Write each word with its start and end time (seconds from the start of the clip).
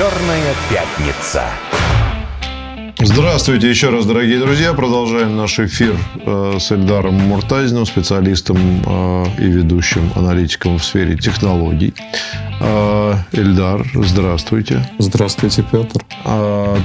Черная 0.00 0.54
пятница. 0.70 1.44
Здравствуйте 3.02 3.68
еще 3.68 3.90
раз, 3.90 4.06
дорогие 4.06 4.38
друзья. 4.38 4.72
Продолжаем 4.72 5.36
наш 5.36 5.58
эфир 5.58 5.94
э, 6.24 6.56
с 6.58 6.72
Эльдаром 6.72 7.16
Муртазиным, 7.16 7.84
специалистом 7.84 8.56
э, 8.56 9.24
и 9.40 9.44
ведущим 9.44 10.10
аналитиком 10.16 10.78
в 10.78 10.84
сфере 10.86 11.18
технологий. 11.18 11.92
Э, 12.62 13.12
Эльдар, 13.32 13.84
здравствуйте. 13.94 14.88
Здравствуйте, 14.98 15.66
Петр. 15.70 16.02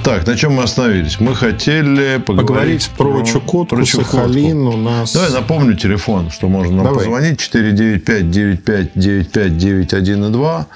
Так, 0.04 0.28
на 0.28 0.36
чем 0.36 0.56
мы 0.56 0.64
остановились? 0.64 1.18
Мы 1.22 1.36
хотели 1.36 2.18
поговорить, 2.18 2.48
поговорить 2.48 2.90
про, 2.98 3.14
про 3.14 3.26
Чукотку, 3.26 3.78
про 3.78 3.86
Чукотку. 3.86 4.18
Сахалин 4.18 4.58
у 4.58 4.76
нас. 4.76 5.14
Давай 5.14 5.32
напомню 5.32 5.76
телефон, 5.76 6.32
что 6.32 6.50
можно 6.50 6.76
нам 6.76 6.86
Давай. 6.88 7.06
позвонить. 7.06 7.40
495 7.40 8.30
95 8.30 8.92
95 8.94 9.58
91 9.58 10.32
2. 10.34 10.68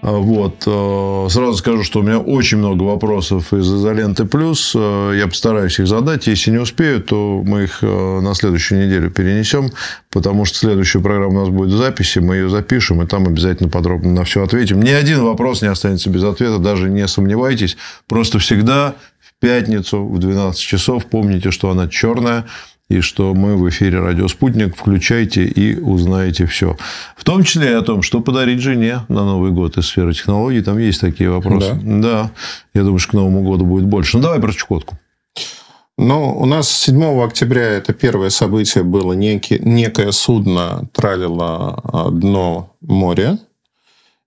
А, 0.00 0.12
вот. 0.12 0.62
Э, 0.66 1.26
сразу 1.28 1.58
скажу, 1.58 1.82
что 1.82 2.00
у 2.00 2.02
меня 2.02 2.20
очень 2.20 2.58
много 2.58 2.84
вопросов 2.84 3.52
из 3.52 3.66
изоленты 3.66 4.26
плюс. 4.26 4.72
Э, 4.76 5.12
я 5.18 5.26
постараюсь 5.26 5.80
их 5.80 5.88
задать. 5.88 6.28
Если 6.28 6.52
не 6.52 6.58
успею, 6.58 7.02
то 7.02 7.42
мы 7.44 7.64
их 7.64 7.82
э, 7.82 8.20
на 8.20 8.32
следующую 8.34 8.86
неделю 8.86 9.10
перенесем, 9.10 9.72
потому 10.10 10.44
что 10.44 10.58
следующая 10.58 11.00
программа 11.00 11.40
у 11.40 11.40
нас 11.40 11.48
будет 11.48 11.70
в 11.70 11.76
записи. 11.76 12.20
Мы 12.20 12.36
ее 12.36 12.48
запишем, 12.48 13.02
и 13.02 13.06
там 13.06 13.26
обязательно 13.26 13.68
подробно 13.68 14.12
на 14.12 14.22
все 14.22 14.44
ответим. 14.44 14.80
Ни 14.80 14.90
один 14.90 15.22
вопрос 15.24 15.62
не 15.62 15.68
останется 15.68 16.10
без 16.10 16.22
ответа, 16.22 16.58
даже 16.58 16.88
не 16.88 17.08
сомневайтесь. 17.08 17.76
Просто 18.06 18.38
всегда 18.38 18.94
в 19.18 19.40
пятницу 19.40 20.04
в 20.04 20.18
12 20.18 20.60
часов 20.60 21.06
помните, 21.06 21.50
что 21.50 21.70
она 21.70 21.88
черная, 21.88 22.44
и 22.88 23.00
что 23.00 23.34
мы 23.34 23.56
в 23.56 23.68
эфире 23.68 24.00
«Радио 24.00 24.28
Спутник». 24.28 24.74
Включайте 24.74 25.44
и 25.44 25.78
узнаете 25.78 26.46
все. 26.46 26.76
В 27.16 27.24
том 27.24 27.44
числе 27.44 27.70
и 27.70 27.74
о 27.74 27.82
том, 27.82 28.00
что 28.00 28.20
подарить 28.20 28.60
жене 28.60 29.00
на 29.08 29.24
Новый 29.24 29.50
год 29.50 29.76
из 29.76 29.86
сферы 29.86 30.14
технологий. 30.14 30.62
Там 30.62 30.78
есть 30.78 31.00
такие 31.00 31.30
вопросы. 31.30 31.74
Да. 31.82 32.00
да. 32.00 32.30
Я 32.72 32.84
думаю, 32.84 32.98
что 32.98 33.10
к 33.10 33.14
Новому 33.14 33.42
году 33.42 33.66
будет 33.66 33.84
больше. 33.84 34.16
Ну, 34.16 34.22
давай 34.22 34.40
про 34.40 34.52
Чукотку. 34.52 34.98
Ну, 35.98 36.38
у 36.38 36.46
нас 36.46 36.70
7 36.70 37.20
октября 37.22 37.64
это 37.64 37.92
первое 37.92 38.30
событие 38.30 38.84
было. 38.84 39.12
Некий, 39.12 39.58
некое 39.58 40.12
судно 40.12 40.88
тралило 40.92 41.80
а, 41.84 42.10
дно 42.10 42.74
моря. 42.80 43.38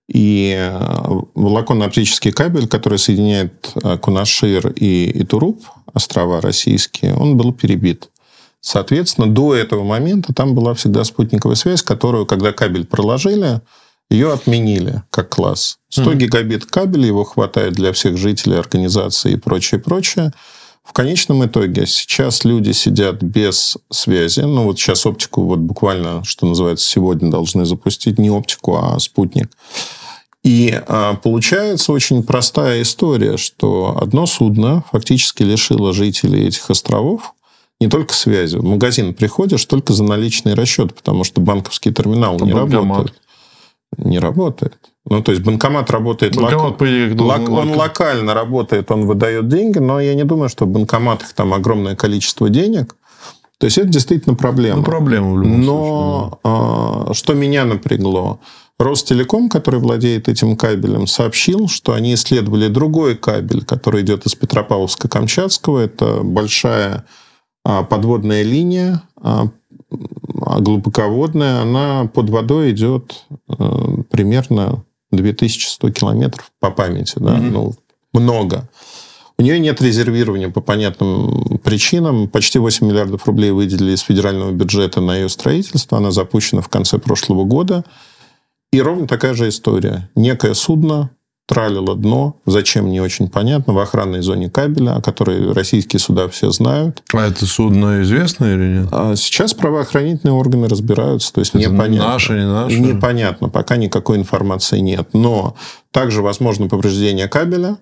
И 0.06 0.54
а, 0.56 1.08
волоконно-оптический 1.34 2.30
кабель, 2.30 2.68
который 2.68 2.98
соединяет 2.98 3.72
а, 3.82 3.98
Кунашир 3.98 4.68
и 4.68 5.10
Итуруп, 5.22 5.64
острова 5.94 6.40
российские, 6.40 7.14
он 7.14 7.36
был 7.36 7.52
перебит. 7.52 8.11
Соответственно, 8.62 9.26
до 9.26 9.56
этого 9.56 9.82
момента 9.82 10.32
там 10.32 10.54
была 10.54 10.72
всегда 10.74 11.02
спутниковая 11.02 11.56
связь, 11.56 11.82
которую, 11.82 12.26
когда 12.26 12.52
кабель 12.52 12.86
проложили, 12.86 13.60
ее 14.08 14.32
отменили 14.32 15.02
как 15.10 15.30
класс. 15.30 15.78
100 15.88 16.02
mm-hmm. 16.02 16.16
гигабит 16.16 16.66
кабель, 16.66 17.06
его 17.06 17.24
хватает 17.24 17.72
для 17.72 17.92
всех 17.92 18.16
жителей 18.16 18.56
организации 18.56 19.32
и 19.32 19.36
прочее, 19.36 19.80
прочее. 19.80 20.32
В 20.84 20.92
конечном 20.92 21.44
итоге 21.44 21.86
сейчас 21.86 22.44
люди 22.44 22.70
сидят 22.70 23.20
без 23.20 23.78
связи. 23.90 24.40
Ну, 24.40 24.64
вот 24.64 24.78
сейчас 24.78 25.06
оптику 25.06 25.42
вот 25.42 25.58
буквально, 25.58 26.22
что 26.24 26.46
называется, 26.46 26.88
сегодня 26.88 27.30
должны 27.30 27.64
запустить. 27.64 28.18
Не 28.18 28.30
оптику, 28.30 28.76
а 28.76 28.98
спутник. 29.00 29.50
И 30.44 30.80
а, 30.86 31.14
получается 31.14 31.92
очень 31.92 32.22
простая 32.22 32.82
история, 32.82 33.36
что 33.36 33.98
одно 34.00 34.26
судно 34.26 34.84
фактически 34.92 35.42
лишило 35.42 35.92
жителей 35.92 36.46
этих 36.46 36.70
островов 36.70 37.34
не 37.82 37.88
только 37.88 38.14
связи. 38.14 38.56
В 38.56 38.64
магазин 38.64 39.12
приходишь 39.12 39.64
только 39.64 39.92
за 39.92 40.04
наличный 40.04 40.54
расчет, 40.54 40.94
потому 40.94 41.24
что 41.24 41.40
банковский 41.40 41.92
терминал 41.92 42.38
а 42.40 42.44
не 42.44 42.52
банкомат. 42.52 42.98
работает. 42.98 43.20
Не 43.98 44.18
работает. 44.20 44.78
Ну, 45.04 45.20
то 45.20 45.32
есть 45.32 45.44
банкомат 45.44 45.90
работает... 45.90 46.36
Банкомат, 46.36 46.80
лок... 46.80 47.48
лок... 47.48 47.48
Он 47.48 47.72
локально 47.74 48.34
работает, 48.34 48.90
он 48.92 49.06
выдает 49.06 49.48
деньги, 49.48 49.78
но 49.78 50.00
я 50.00 50.14
не 50.14 50.24
думаю, 50.24 50.48
что 50.48 50.64
в 50.64 50.68
банкоматах 50.68 51.32
там 51.32 51.52
огромное 51.52 51.96
количество 51.96 52.48
денег. 52.48 52.94
То 53.58 53.66
есть 53.66 53.78
это 53.78 53.88
действительно 53.88 54.36
проблема. 54.36 54.78
Ну, 54.78 54.84
проблема 54.84 55.32
в 55.32 55.42
любом 55.42 55.60
но, 55.60 55.66
случае. 55.66 56.40
Но 56.44 57.08
а, 57.10 57.14
что 57.14 57.34
меня 57.34 57.64
напрягло? 57.64 58.38
Ростелеком, 58.78 59.48
который 59.48 59.80
владеет 59.80 60.28
этим 60.28 60.56
кабелем, 60.56 61.06
сообщил, 61.06 61.68
что 61.68 61.92
они 61.92 62.14
исследовали 62.14 62.68
другой 62.68 63.16
кабель, 63.16 63.64
который 63.64 64.02
идет 64.02 64.24
из 64.26 64.34
Петропавловска-Камчатского. 64.34 65.80
Это 65.80 66.20
большая 66.22 67.04
подводная 67.64 68.42
линия, 68.42 69.02
а, 69.16 69.48
а 70.44 70.60
глубоководная, 70.60 71.62
она 71.62 72.06
под 72.12 72.30
водой 72.30 72.72
идет 72.72 73.24
э, 73.48 73.54
примерно 74.10 74.84
2100 75.12 75.90
километров 75.90 76.50
по 76.60 76.70
памяти. 76.70 77.14
Да? 77.16 77.36
Mm-hmm. 77.36 77.50
Ну, 77.50 77.74
много. 78.12 78.68
У 79.38 79.42
нее 79.42 79.58
нет 79.58 79.80
резервирования 79.80 80.50
по 80.50 80.60
понятным 80.60 81.58
причинам. 81.64 82.28
Почти 82.28 82.58
8 82.58 82.86
миллиардов 82.86 83.26
рублей 83.26 83.50
выделили 83.50 83.94
из 83.94 84.00
федерального 84.00 84.52
бюджета 84.52 85.00
на 85.00 85.16
ее 85.16 85.28
строительство. 85.28 85.98
Она 85.98 86.10
запущена 86.10 86.62
в 86.62 86.68
конце 86.68 86.98
прошлого 86.98 87.44
года. 87.44 87.84
И 88.72 88.80
ровно 88.80 89.06
такая 89.06 89.34
же 89.34 89.48
история. 89.48 90.10
Некое 90.14 90.54
судно 90.54 91.10
тралило 91.46 91.94
дно. 91.96 92.36
Зачем, 92.46 92.90
не 92.90 93.00
очень 93.00 93.28
понятно. 93.28 93.72
В 93.72 93.78
охранной 93.78 94.22
зоне 94.22 94.48
кабеля, 94.48 94.96
о 94.96 95.02
которой 95.02 95.52
российские 95.52 96.00
суда 96.00 96.28
все 96.28 96.50
знают. 96.50 97.02
А 97.12 97.26
это 97.26 97.46
судно 97.46 98.02
известно 98.02 98.46
или 98.46 98.78
нет? 98.78 98.88
А 98.92 99.14
сейчас 99.16 99.54
правоохранительные 99.54 100.34
органы 100.34 100.68
разбираются. 100.68 101.32
То 101.32 101.40
есть, 101.40 101.54
это 101.54 101.70
непонятно. 101.70 102.12
Наше, 102.12 102.32
не 102.34 102.46
наше? 102.46 102.78
Непонятно. 102.80 103.48
Пока 103.48 103.76
никакой 103.76 104.18
информации 104.18 104.78
нет. 104.78 105.08
Но 105.12 105.56
также 105.90 106.22
возможно 106.22 106.68
повреждение 106.68 107.28
кабеля, 107.28 107.78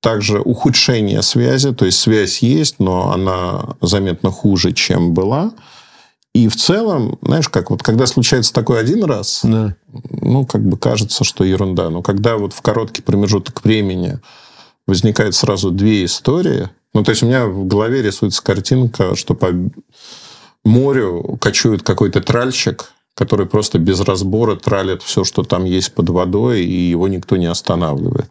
также 0.00 0.40
ухудшение 0.40 1.22
связи. 1.22 1.72
То 1.72 1.84
есть, 1.84 2.00
связь 2.00 2.40
есть, 2.40 2.76
но 2.78 3.12
она 3.12 3.76
заметно 3.80 4.30
хуже, 4.30 4.72
чем 4.72 5.14
была. 5.14 5.52
И 6.34 6.48
в 6.48 6.56
целом, 6.56 7.18
знаешь, 7.20 7.48
как 7.48 7.70
вот 7.70 7.82
когда 7.82 8.06
случается 8.06 8.54
такой 8.54 8.80
один 8.80 9.04
раз, 9.04 9.40
да. 9.42 9.76
ну, 10.10 10.46
как 10.46 10.62
бы 10.64 10.78
кажется, 10.78 11.24
что 11.24 11.44
ерунда. 11.44 11.90
Но 11.90 12.02
когда 12.02 12.38
вот 12.38 12.54
в 12.54 12.62
короткий 12.62 13.02
промежуток 13.02 13.62
времени 13.64 14.18
возникает 14.86 15.34
сразу 15.34 15.70
две 15.70 16.04
истории, 16.06 16.70
ну, 16.94 17.04
то 17.04 17.10
есть 17.10 17.22
у 17.22 17.26
меня 17.26 17.46
в 17.46 17.66
голове 17.66 18.02
рисуется 18.02 18.42
картинка, 18.42 19.14
что 19.14 19.34
по 19.34 19.48
морю 20.64 21.36
кочует 21.40 21.82
какой-то 21.82 22.22
тральщик, 22.22 22.92
который 23.14 23.46
просто 23.46 23.78
без 23.78 24.00
разбора 24.00 24.56
тралит 24.56 25.02
все, 25.02 25.24
что 25.24 25.42
там 25.42 25.64
есть 25.64 25.94
под 25.94 26.08
водой, 26.08 26.64
и 26.64 26.90
его 26.90 27.08
никто 27.08 27.36
не 27.36 27.46
останавливает. 27.46 28.30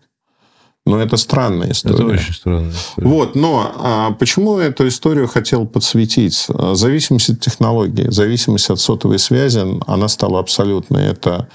Но 0.85 0.99
это 0.99 1.15
странная 1.17 1.71
история. 1.71 1.95
Это 1.95 2.05
очень 2.05 2.33
странная 2.33 2.71
история. 2.71 3.07
Вот, 3.07 3.35
но 3.35 3.71
а 3.77 4.11
почему 4.11 4.57
эту 4.57 4.87
историю 4.87 5.27
хотел 5.27 5.67
подсветить? 5.67 6.47
Зависимость 6.73 7.29
от 7.29 7.39
технологии, 7.39 8.09
зависимость 8.09 8.69
от 8.71 8.79
сотовой 8.79 9.19
связи, 9.19 9.63
она 9.85 10.07
стала 10.07 10.39
абсолютной. 10.39 11.05
Это 11.05 11.47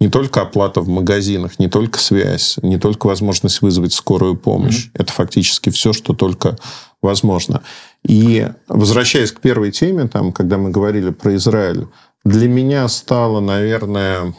не 0.00 0.08
только 0.08 0.42
оплата 0.42 0.82
в 0.82 0.88
магазинах, 0.88 1.58
не 1.58 1.68
только 1.68 1.98
связь, 1.98 2.58
не 2.62 2.78
только 2.78 3.06
возможность 3.06 3.62
вызвать 3.62 3.94
скорую 3.94 4.36
помощь. 4.36 4.86
Mm-hmm. 4.86 5.00
Это 5.00 5.12
фактически 5.12 5.70
все, 5.70 5.94
что 5.94 6.12
только 6.12 6.58
возможно. 7.00 7.62
И 8.06 8.48
возвращаясь 8.68 9.32
к 9.32 9.40
первой 9.40 9.70
теме, 9.70 10.08
там, 10.08 10.32
когда 10.32 10.58
мы 10.58 10.70
говорили 10.70 11.10
про 11.10 11.34
Израиль, 11.36 11.86
для 12.24 12.48
меня 12.48 12.86
стало, 12.88 13.40
наверное, 13.40 14.34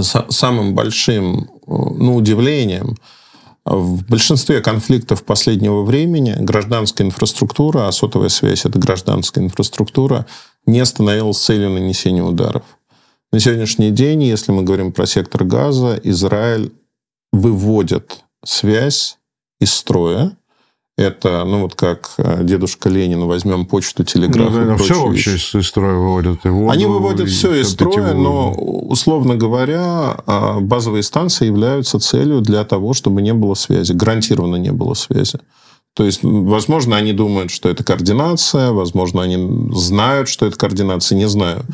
самым 0.00 0.74
большим 0.74 1.50
ну, 1.66 2.16
удивлением, 2.16 2.96
в 3.64 4.04
большинстве 4.08 4.60
конфликтов 4.60 5.22
последнего 5.22 5.82
времени 5.82 6.34
гражданская 6.38 7.06
инфраструктура, 7.06 7.86
а 7.86 7.92
сотовая 7.92 8.28
связь– 8.28 8.64
это 8.64 8.78
гражданская 8.78 9.44
инфраструктура, 9.44 10.26
не 10.66 10.84
становилась 10.84 11.38
целью 11.38 11.70
нанесения 11.70 12.22
ударов. 12.22 12.64
На 13.32 13.40
сегодняшний 13.40 13.90
день, 13.90 14.24
если 14.24 14.52
мы 14.52 14.62
говорим 14.62 14.92
про 14.92 15.06
сектор 15.06 15.44
газа, 15.44 15.98
Израиль 16.02 16.72
выводит 17.32 18.24
связь 18.44 19.18
из 19.60 19.72
строя, 19.72 20.36
это, 20.98 21.44
ну, 21.44 21.62
вот 21.62 21.74
как 21.74 22.12
э, 22.18 22.44
дедушка 22.44 22.90
Ленин, 22.90 23.26
возьмем 23.26 23.64
почту, 23.64 24.04
телеграф 24.04 24.52
ну, 24.52 24.74
и 24.74 24.78
все 24.78 25.06
вообще 25.06 25.32
вещи. 25.32 25.56
из 25.56 25.66
строя 25.66 25.94
выводят. 25.94 26.44
И 26.44 26.48
воду, 26.48 26.70
Они 26.70 26.84
выводят 26.84 27.26
и 27.26 27.30
все 27.30 27.54
из 27.54 27.70
строя, 27.70 28.12
но, 28.12 28.52
условно 28.52 29.36
говоря, 29.36 30.22
а, 30.26 30.60
базовые 30.60 31.02
станции 31.02 31.46
являются 31.46 31.98
целью 31.98 32.42
для 32.42 32.64
того, 32.64 32.92
чтобы 32.92 33.22
не 33.22 33.32
было 33.32 33.54
связи. 33.54 33.92
Гарантированно 33.92 34.56
не 34.56 34.72
было 34.72 34.92
связи. 34.92 35.38
То 35.94 36.04
есть, 36.04 36.20
возможно, 36.22 36.96
они 36.96 37.12
думают, 37.12 37.50
что 37.50 37.68
это 37.68 37.84
координация, 37.84 38.70
возможно, 38.72 39.22
они 39.22 39.70
знают, 39.74 40.28
что 40.28 40.46
это 40.46 40.56
координация, 40.56 41.16
не 41.16 41.28
знаю. 41.28 41.64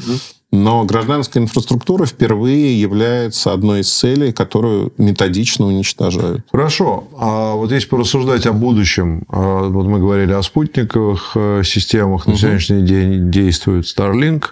Но 0.51 0.85
гражданская 0.85 1.43
инфраструктура 1.43 2.07
впервые 2.07 2.81
является 2.81 3.53
одной 3.53 3.81
из 3.81 3.93
целей, 3.93 4.33
которую 4.33 4.93
методично 4.97 5.67
уничтожают. 5.67 6.43
Хорошо. 6.51 7.09
А 7.19 7.53
вот 7.53 7.71
если 7.71 7.89
порассуждать 7.89 8.47
о 8.47 8.53
будущем, 8.55 9.25
а, 9.29 9.69
вот 9.69 9.87
мы 9.87 9.99
говорили 9.99 10.33
о 10.33 10.43
спутниковых 10.43 11.33
э, 11.35 11.63
системах, 11.65 12.27
на 12.27 12.33
угу. 12.33 12.41
сегодняшний 12.41 12.83
день 12.83 13.31
действует 13.31 13.85
Starlink, 13.85 14.45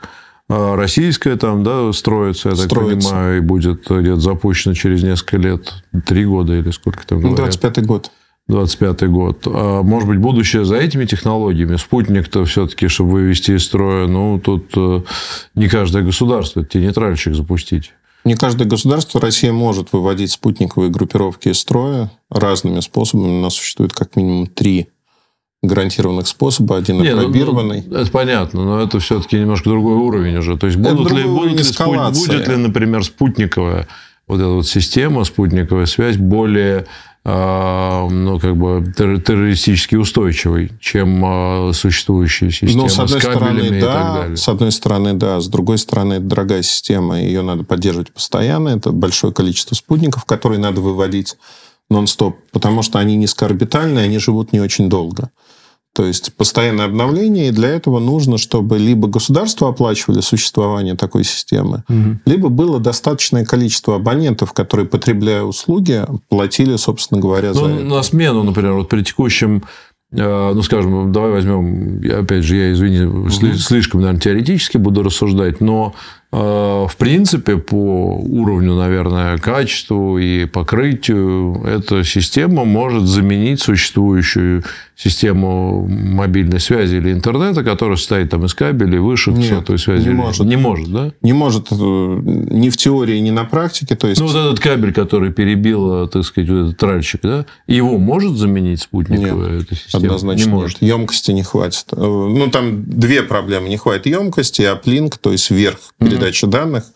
А 0.50 0.76
российская 0.76 1.36
там, 1.36 1.64
да, 1.64 1.90
строится, 1.94 2.50
я 2.50 2.56
строится. 2.56 3.08
так 3.08 3.12
понимаю, 3.12 3.38
и 3.38 3.40
будет 3.40 3.88
где-то 3.88 4.20
запущена 4.20 4.74
через 4.74 5.02
несколько 5.02 5.38
лет, 5.38 5.82
три 6.04 6.26
года 6.26 6.52
или 6.52 6.70
сколько 6.72 7.06
там 7.06 7.20
говорят. 7.20 7.38
25 7.38 7.86
год. 7.86 8.10
25 8.48 9.08
год. 9.08 9.42
А 9.46 9.82
может 9.82 10.08
быть, 10.08 10.18
будущее 10.18 10.64
за 10.64 10.76
этими 10.76 11.04
технологиями? 11.04 11.76
Спутник-то 11.76 12.44
все-таки, 12.44 12.88
чтобы 12.88 13.12
вывести 13.12 13.52
из 13.52 13.64
строя, 13.64 14.06
ну, 14.06 14.38
тут 14.38 14.68
э, 14.76 15.02
не 15.54 15.68
каждое 15.68 16.02
государство, 16.02 16.60
это 16.60 16.78
нейтральщик 16.78 17.34
запустить. 17.34 17.92
Не 18.24 18.34
каждое 18.34 18.66
государство. 18.66 19.20
Россия 19.20 19.52
может 19.52 19.92
выводить 19.92 20.32
спутниковые 20.32 20.90
группировки 20.90 21.48
из 21.48 21.58
строя 21.58 22.10
разными 22.30 22.80
способами. 22.80 23.38
У 23.38 23.40
нас 23.40 23.54
существует 23.54 23.92
как 23.92 24.16
минимум 24.16 24.46
три 24.46 24.88
гарантированных 25.62 26.26
способа, 26.26 26.76
один 26.76 27.00
Нет, 27.00 27.16
опробированный. 27.16 27.84
Ну, 27.86 27.96
это 27.96 28.10
понятно, 28.10 28.64
но 28.64 28.80
это 28.80 28.98
все-таки 29.00 29.38
немножко 29.38 29.70
другой 29.70 29.94
уровень 29.94 30.36
уже. 30.36 30.56
То 30.56 30.66
есть, 30.66 30.78
будут 30.78 31.12
ли, 31.12 31.24
будут 31.24 31.52
ли, 31.52 32.26
будет 32.28 32.48
ли, 32.48 32.56
например, 32.56 33.04
спутниковая 33.04 33.88
вот 34.26 34.36
эта 34.36 34.48
вот 34.48 34.66
система, 34.66 35.24
спутниковая 35.24 35.86
связь 35.86 36.16
более 36.16 36.86
ну, 37.28 38.38
как 38.38 38.56
бы 38.56 38.92
террористически 38.96 39.96
устойчивой, 39.96 40.70
чем 40.80 41.24
а, 41.24 41.72
существующая 41.72 42.52
система 42.52 42.84
ну, 42.84 42.88
с, 42.88 43.00
одной 43.00 43.20
с 43.20 43.24
кабелями 43.24 43.58
стороны, 43.58 43.76
и 43.76 43.80
да, 43.80 43.92
так 43.92 44.14
далее. 44.14 44.36
С 44.36 44.48
одной 44.48 44.72
стороны, 44.72 45.12
да. 45.14 45.40
С 45.40 45.48
другой 45.48 45.78
стороны, 45.78 46.14
это 46.14 46.24
дорогая 46.24 46.62
система, 46.62 47.20
ее 47.20 47.42
надо 47.42 47.64
поддерживать 47.64 48.12
постоянно. 48.12 48.68
Это 48.68 48.92
большое 48.92 49.32
количество 49.32 49.74
спутников, 49.74 50.24
которые 50.24 50.60
надо 50.60 50.80
выводить 50.80 51.36
нон-стоп, 51.90 52.36
потому 52.52 52.82
что 52.82 53.00
они 53.00 53.16
низкоорбитальные, 53.16 54.04
они 54.04 54.18
живут 54.18 54.52
не 54.52 54.60
очень 54.60 54.88
долго. 54.88 55.30
То 55.96 56.04
есть 56.04 56.34
постоянное 56.34 56.84
обновление, 56.84 57.48
и 57.48 57.52
для 57.52 57.70
этого 57.70 58.00
нужно, 58.00 58.36
чтобы 58.36 58.76
либо 58.76 59.08
государство 59.08 59.70
оплачивали 59.70 60.20
существование 60.20 60.94
такой 60.94 61.24
системы, 61.24 61.84
угу. 61.88 62.18
либо 62.26 62.50
было 62.50 62.78
достаточное 62.78 63.46
количество 63.46 63.96
абонентов, 63.96 64.52
которые, 64.52 64.86
потребляя 64.86 65.44
услуги, 65.44 66.04
платили, 66.28 66.76
собственно 66.76 67.18
говоря, 67.18 67.54
за 67.54 67.62
ну, 67.62 67.74
это. 67.76 67.84
На 67.84 68.02
смену, 68.02 68.42
например, 68.42 68.74
вот 68.74 68.90
при 68.90 69.04
текущем 69.04 69.62
э, 70.12 70.52
ну, 70.54 70.60
скажем, 70.60 71.12
давай 71.12 71.30
возьмем, 71.30 72.02
опять 72.20 72.44
же, 72.44 72.56
я, 72.56 72.72
извини, 72.74 73.06
угу. 73.06 73.30
слишком, 73.30 74.02
наверное, 74.02 74.20
теоретически 74.20 74.76
буду 74.76 75.02
рассуждать, 75.02 75.62
но 75.62 75.94
в 76.32 76.92
принципе, 76.98 77.56
по 77.56 78.16
уровню, 78.16 78.74
наверное, 78.74 79.38
качеству 79.38 80.18
и 80.18 80.44
покрытию 80.46 81.62
эта 81.64 82.04
система 82.04 82.64
может 82.64 83.04
заменить 83.04 83.60
существующую 83.60 84.64
систему 84.96 85.86
мобильной 85.86 86.58
связи 86.58 86.96
или 86.96 87.12
интернета, 87.12 87.62
которая 87.62 87.98
состоит 87.98 88.30
там 88.30 88.46
из 88.46 88.54
кабелей, 88.54 88.98
вышек, 88.98 89.34
Нет, 89.34 89.50
сотовой 89.50 89.78
связи. 89.78 90.08
Не 90.08 90.14
может. 90.14 90.46
Не 90.46 90.56
может, 90.56 90.90
да? 90.90 91.12
Не 91.20 91.34
может 91.34 91.68
э, 91.70 91.74
ни 91.74 92.70
в 92.70 92.76
теории, 92.78 93.18
ни 93.18 93.30
на 93.30 93.44
практике. 93.44 93.94
То 93.94 94.08
есть... 94.08 94.20
Ну, 94.20 94.26
вот 94.26 94.36
этот 94.36 94.58
кабель, 94.58 94.94
который 94.94 95.32
перебил, 95.32 96.08
так 96.08 96.24
сказать, 96.24 96.48
вот 96.48 96.68
этот 96.68 96.78
тральщик, 96.78 97.20
да, 97.22 97.44
его 97.66 97.98
может 97.98 98.36
заменить 98.36 98.80
спутниковая 98.80 99.58
Нет, 99.58 99.62
эта 99.64 99.74
система? 99.76 100.04
однозначно 100.04 100.44
не 100.44 100.50
может. 100.50 100.80
Нет. 100.80 100.90
Емкости 100.90 101.30
не 101.32 101.42
хватит. 101.42 101.84
Э, 101.92 101.96
ну, 101.96 102.50
там 102.50 102.84
две 102.84 103.22
проблемы. 103.22 103.68
Не 103.68 103.76
хватит 103.76 104.06
емкости, 104.06 104.62
а 104.62 104.76
плинк, 104.76 105.18
то 105.18 105.30
есть 105.30 105.50
вверх 105.50 105.78
передачи 106.16 106.46
данных– 106.46 106.84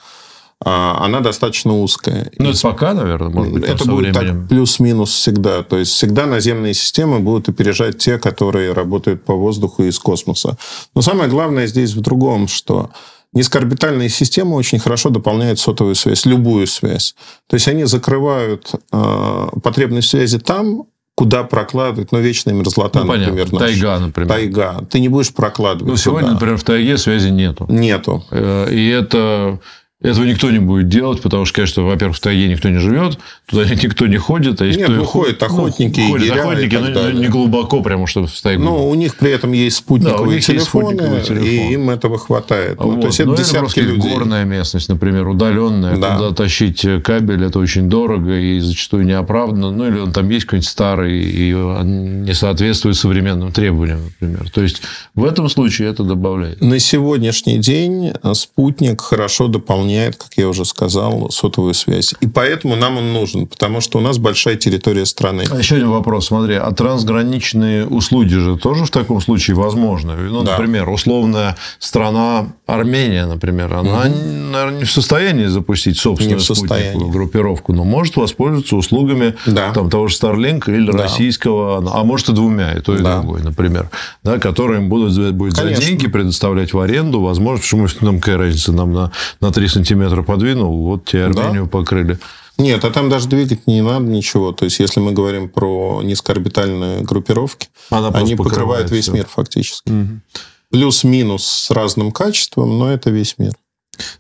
а, 0.63 1.07
она 1.07 1.21
достаточно 1.21 1.75
узкая. 1.75 2.31
Ну, 2.37 2.51
это 2.51 2.61
пока, 2.61 2.93
наверное, 2.93 3.31
может 3.31 3.53
быть, 3.53 3.65
Это 3.65 3.87
будет 3.87 4.15
временем. 4.15 4.41
так 4.41 4.49
плюс-минус 4.49 5.11
всегда. 5.11 5.63
То 5.63 5.79
есть, 5.79 5.93
всегда 5.93 6.27
наземные 6.27 6.75
системы 6.75 7.21
будут 7.21 7.49
опережать 7.49 7.97
те, 7.97 8.19
которые 8.19 8.75
работают 8.75 9.25
по 9.25 9.35
воздуху 9.35 9.85
из 9.85 9.99
космоса. 9.99 10.59
Но 10.95 11.01
самое 11.01 11.31
главное 11.31 11.67
здесь 11.67 11.95
в 11.95 12.03
другом, 12.03 12.47
что 12.47 12.91
низкоорбитальные 13.33 14.11
системы 14.11 14.55
очень 14.55 14.79
хорошо 14.79 15.09
дополняют 15.09 15.59
сотовую 15.59 15.95
связь, 15.95 16.27
любую 16.27 16.67
связь. 16.67 17.15
То 17.47 17.55
есть, 17.55 17.67
они 17.67 17.85
закрывают 17.85 18.71
э, 18.93 19.49
потребность 19.63 20.11
связи 20.11 20.39
там, 20.39 20.85
куда 21.21 21.45
прокладывать, 21.45 22.13
ну, 22.13 22.19
вечная 22.19 22.55
мерзлота, 22.55 23.05
ну, 23.05 23.13
например. 23.13 23.53
Наш. 23.53 23.61
Тайга, 23.61 23.99
например. 23.99 24.29
Тайга. 24.31 24.87
Ты 24.89 25.01
не 25.01 25.11
будешь 25.11 25.35
прокладывать. 25.35 25.87
Ну, 25.87 25.97
сегодня, 25.99 26.29
туда. 26.29 26.33
например, 26.33 26.57
в 26.57 26.65
тайге 26.65 26.97
связи 26.97 27.29
нету. 27.29 27.67
Нету. 27.69 28.25
Э, 28.31 28.73
и 28.73 28.89
это 28.89 29.59
этого 30.03 30.25
никто 30.25 30.51
не 30.51 30.61
будет 30.61 30.89
делать, 30.89 31.21
потому 31.21 31.45
что, 31.45 31.57
конечно, 31.57 31.83
во-первых, 31.83 32.17
в 32.17 32.21
тайге 32.21 32.49
никто 32.49 32.71
не 32.71 32.79
живет, 32.79 33.19
туда 33.47 33.67
никто 33.83 34.07
не 34.07 34.17
ходит. 34.17 34.61
А 34.63 34.65
есть 34.65 34.79
Нет, 34.79 34.89
кто 34.89 34.97
ну, 34.97 35.05
ходят 35.05 35.43
охотники, 35.43 36.01
ну, 36.01 36.09
ходят 36.13 36.39
охотники, 36.39 36.75
но 36.75 36.95
далее. 36.95 37.21
не 37.21 37.29
глубоко, 37.29 37.83
прямо 37.83 38.07
чтобы 38.07 38.27
в 38.27 38.41
тайгу. 38.41 38.63
Ну, 38.63 38.89
у 38.89 38.95
них 38.95 39.17
при 39.17 39.31
этом 39.31 39.53
есть 39.53 39.77
спутниковые, 39.77 40.41
да, 40.41 40.47
телефоны, 40.47 40.93
есть 40.93 41.27
спутниковые 41.27 41.71
и 41.71 41.73
им 41.75 41.91
этого 41.91 42.19
хватает. 42.19 42.79
Вот. 42.79 42.95
Ну, 42.95 43.01
то 43.03 43.07
есть, 43.09 43.21
это 43.21 43.29
но 43.29 43.37
десятки 43.37 43.81
это 43.81 43.91
людей. 43.91 44.11
горная 44.11 44.45
местность, 44.45 44.89
например, 44.89 45.29
удаленная, 45.29 45.99
да. 45.99 46.17
туда 46.17 46.35
тащить 46.35 46.87
кабель, 47.05 47.45
это 47.45 47.59
очень 47.59 47.91
дорого 47.91 48.39
и 48.39 48.59
зачастую 48.61 49.05
неоправданно. 49.05 49.71
Ну, 49.71 49.87
или 49.87 49.99
он 49.99 50.13
там 50.13 50.31
есть 50.31 50.47
какой-нибудь 50.47 50.69
старый, 50.69 51.21
и 51.21 51.53
он 51.53 52.25
не 52.25 52.33
соответствует 52.33 52.97
современным 52.97 53.53
требованиям, 53.53 54.01
например. 54.05 54.49
То 54.51 54.63
есть, 54.63 54.81
в 55.15 55.27
этом 55.27 55.51
случае 55.51 55.91
это 55.91 56.05
добавляет. 56.05 56.63
На 56.63 56.79
сегодняшний 56.79 57.59
день 57.59 58.15
спутник 58.33 59.03
хорошо 59.03 59.49
дополняет 59.49 59.90
заменяет, 59.91 60.17
как 60.17 60.33
я 60.37 60.49
уже 60.49 60.65
сказал, 60.65 61.31
сотовую 61.31 61.75
связь. 61.75 62.15
И 62.21 62.27
поэтому 62.27 62.77
нам 62.77 62.99
он 62.99 63.13
нужен, 63.13 63.47
потому 63.47 63.81
что 63.81 63.99
у 63.99 64.01
нас 64.01 64.19
большая 64.19 64.57
территория 64.57 65.07
страны. 65.07 65.45
А 65.51 65.57
еще 65.57 65.77
один 65.77 65.91
вопрос. 65.91 66.27
Смотри, 66.27 66.55
а 66.55 66.71
трансграничные 66.71 67.87
услуги 67.87 68.35
же 68.35 68.57
тоже 68.57 68.85
в 68.85 68.91
таком 68.91 69.21
случае 69.21 69.57
возможны? 69.57 70.15
Ну, 70.15 70.43
да. 70.43 70.53
например, 70.53 70.89
условная 70.89 71.57
страна 71.79 72.47
Армения, 72.67 73.27
например, 73.27 73.75
она, 73.75 74.03
угу. 74.03 74.15
наверное, 74.53 74.79
не 74.79 74.85
в 74.85 74.93
состоянии 74.93 75.47
запустить 75.47 75.99
собственную 75.99 76.41
спутниковую 76.41 77.11
группировку, 77.11 77.73
но 77.73 77.85
может 77.85 78.17
воспользоваться 78.17 78.77
услугами 78.77 79.35
да. 79.47 79.73
там, 79.73 79.91
того 79.91 80.09
же 80.09 80.17
Starlink 80.17 80.65
или 80.69 80.91
да. 80.91 80.99
российского, 80.99 81.79
а 81.79 82.05
может 82.05 82.29
и 82.29 82.33
двумя, 82.33 82.73
и 82.75 82.81
то, 82.81 82.95
и 82.95 83.03
да. 83.03 83.19
другой, 83.19 83.43
например, 83.43 83.91
да, 84.23 84.39
которые 84.39 84.83
им 84.83 84.89
будут, 84.89 85.35
будет 85.35 85.57
за 85.57 85.73
деньги 85.75 86.07
предоставлять 86.07 86.73
в 86.73 86.79
аренду, 86.79 87.21
возможно, 87.21 87.61
почему 87.61 87.89
нам 88.03 88.21
какая 88.21 88.39
разница, 88.39 88.73
нам 88.73 88.93
на, 88.93 89.11
на 89.41 89.51
3 89.51 89.80
сантиметра 89.81 90.23
подвинул, 90.23 90.85
вот 90.85 91.07
тебе 91.07 91.25
Армению 91.25 91.65
да. 91.65 91.71
покрыли. 91.71 92.19
Нет, 92.59 92.85
а 92.85 92.91
там 92.91 93.09
даже 93.09 93.29
двигать 93.29 93.67
не 93.67 93.81
надо 93.81 94.05
ничего. 94.05 94.53
То 94.53 94.67
есть, 94.67 94.81
если 94.81 95.01
мы 95.01 95.13
говорим 95.13 95.49
про 95.49 96.03
низкоорбитальные 96.03 97.01
группировки, 97.01 97.69
Она 97.89 98.09
они 98.09 98.37
покрывают 98.37 98.91
весь 98.91 99.05
все. 99.05 99.13
мир 99.13 99.27
фактически. 99.27 99.91
Угу. 99.91 100.21
Плюс-минус 100.71 101.45
с 101.45 101.71
разным 101.71 102.13
качеством, 102.13 102.79
но 102.79 102.93
это 102.93 103.11
весь 103.11 103.39
мир. 103.39 103.53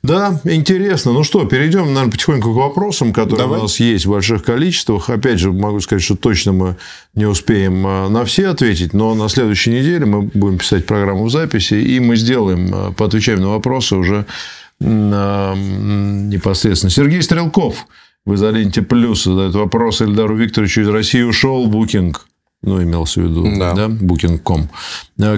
Да, 0.02 0.40
интересно. 0.44 1.12
Ну 1.12 1.23
что, 1.25 1.44
перейдем, 1.44 1.87
наверное, 1.87 2.11
потихоньку 2.11 2.52
к 2.52 2.56
вопросам, 2.56 3.12
которые 3.12 3.38
Давай. 3.38 3.58
у 3.58 3.62
нас 3.62 3.80
есть 3.80 4.06
в 4.06 4.11
больших 4.11 4.44
количествах. 4.44 5.11
Опять 5.11 5.38
же, 5.38 5.52
могу 5.52 5.80
сказать, 5.80 6.02
что 6.02 6.16
точно 6.16 6.52
мы 6.52 6.76
не 7.14 7.26
успеем 7.26 7.87
а, 7.87 8.08
на 8.08 8.25
все 8.25 8.49
ответить, 8.49 8.92
но 8.92 9.14
на 9.14 9.28
следующей 9.28 9.70
неделе 9.70 10.06
мы 10.06 10.23
будем 10.23 10.58
писать 10.58 10.87
программу 10.87 11.25
в 11.25 11.30
записи, 11.30 11.75
и 11.75 12.00
мы 12.00 12.16
сделаем, 12.16 12.70
а, 12.73 12.92
поотвечаем 12.92 13.40
на 13.40 13.50
вопросы 13.50 13.96
уже 13.96 14.26
непосредственно. 14.80 16.90
Сергей 16.90 17.22
Стрелков 17.22 17.87
в 18.25 18.34
изоленте 18.34 18.82
плюс 18.82 19.25
задает 19.25 19.54
вопрос 19.54 20.00
Эльдару 20.00 20.37
Викторовичу 20.37 20.82
из 20.82 20.88
России 20.88 21.22
ушел 21.22 21.66
букинг 21.66 22.26
ну, 22.62 22.82
имелся 22.82 23.20
в 23.20 23.25
виду, 23.25 23.58
да, 23.58 23.72
да 23.72 23.87
Booking.com. 23.87 24.68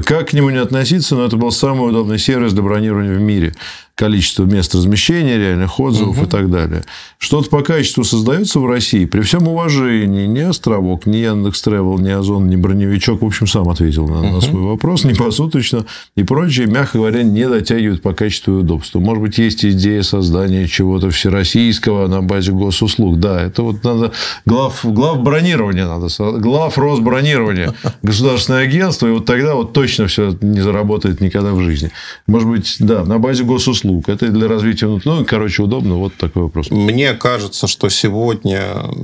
Как 0.02 0.30
к 0.30 0.32
нему 0.32 0.50
не 0.50 0.58
относиться, 0.58 1.14
но 1.14 1.24
это 1.24 1.36
был 1.36 1.52
самый 1.52 1.88
удобный 1.88 2.18
сервис 2.18 2.52
для 2.52 2.62
бронирования 2.62 3.14
в 3.14 3.20
мире 3.20 3.54
количество 3.94 4.44
мест 4.44 4.74
размещения, 4.74 5.36
реальных 5.36 5.78
отзывов 5.78 6.16
угу. 6.16 6.26
и 6.26 6.28
так 6.28 6.50
далее. 6.50 6.82
Что-то 7.18 7.50
по 7.50 7.62
качеству 7.62 8.04
создается 8.04 8.58
в 8.58 8.66
России. 8.66 9.04
При 9.04 9.20
всем 9.20 9.46
уважении 9.48 10.26
ни 10.26 10.40
Островок, 10.40 11.06
ни 11.06 11.18
Яндекс 11.18 11.62
Тревел, 11.62 11.98
ни 11.98 12.10
Озон, 12.10 12.48
ни 12.48 12.56
Броневичок, 12.56 13.22
в 13.22 13.26
общем, 13.26 13.46
сам 13.46 13.68
ответил 13.68 14.08
на, 14.08 14.20
угу. 14.20 14.26
на 14.28 14.40
свой 14.40 14.62
вопрос, 14.62 15.04
не 15.04 15.14
посуточно 15.14 15.84
и 16.16 16.22
прочее, 16.22 16.66
мягко 16.66 16.98
говоря, 16.98 17.22
не 17.22 17.48
дотягивают 17.48 18.02
по 18.02 18.14
качеству 18.14 18.54
и 18.54 18.60
удобству. 18.60 19.00
Может 19.00 19.22
быть, 19.22 19.38
есть 19.38 19.64
идея 19.64 20.02
создания 20.02 20.66
чего-то 20.66 21.10
всероссийского 21.10 22.08
на 22.08 22.22
базе 22.22 22.52
госуслуг. 22.52 23.18
Да, 23.20 23.42
это 23.42 23.62
вот 23.62 23.84
надо 23.84 24.12
глав, 24.46 24.80
глав 24.84 25.22
бронирования 25.22 25.86
надо, 25.86 26.08
глав 26.38 26.78
Росбронирования, 26.78 27.74
государственное 28.02 28.62
агентство, 28.62 29.06
и 29.06 29.10
вот 29.10 29.26
тогда 29.26 29.54
вот 29.54 29.72
точно 29.72 30.06
все 30.06 30.36
не 30.40 30.60
заработает 30.60 31.20
никогда 31.20 31.52
в 31.52 31.60
жизни. 31.60 31.90
Может 32.26 32.48
быть, 32.48 32.76
да, 32.78 33.04
на 33.04 33.18
базе 33.18 33.44
госуслуг 33.44 33.81
услуг. 33.82 34.08
Это 34.08 34.28
для 34.28 34.48
развития 34.48 35.00
Ну, 35.04 35.24
короче, 35.24 35.62
удобно. 35.62 35.96
Вот 35.96 36.14
такой 36.14 36.44
вопрос. 36.44 36.70
Мне 36.70 37.14
кажется, 37.14 37.66
что 37.66 37.88
сегодня 37.88 38.60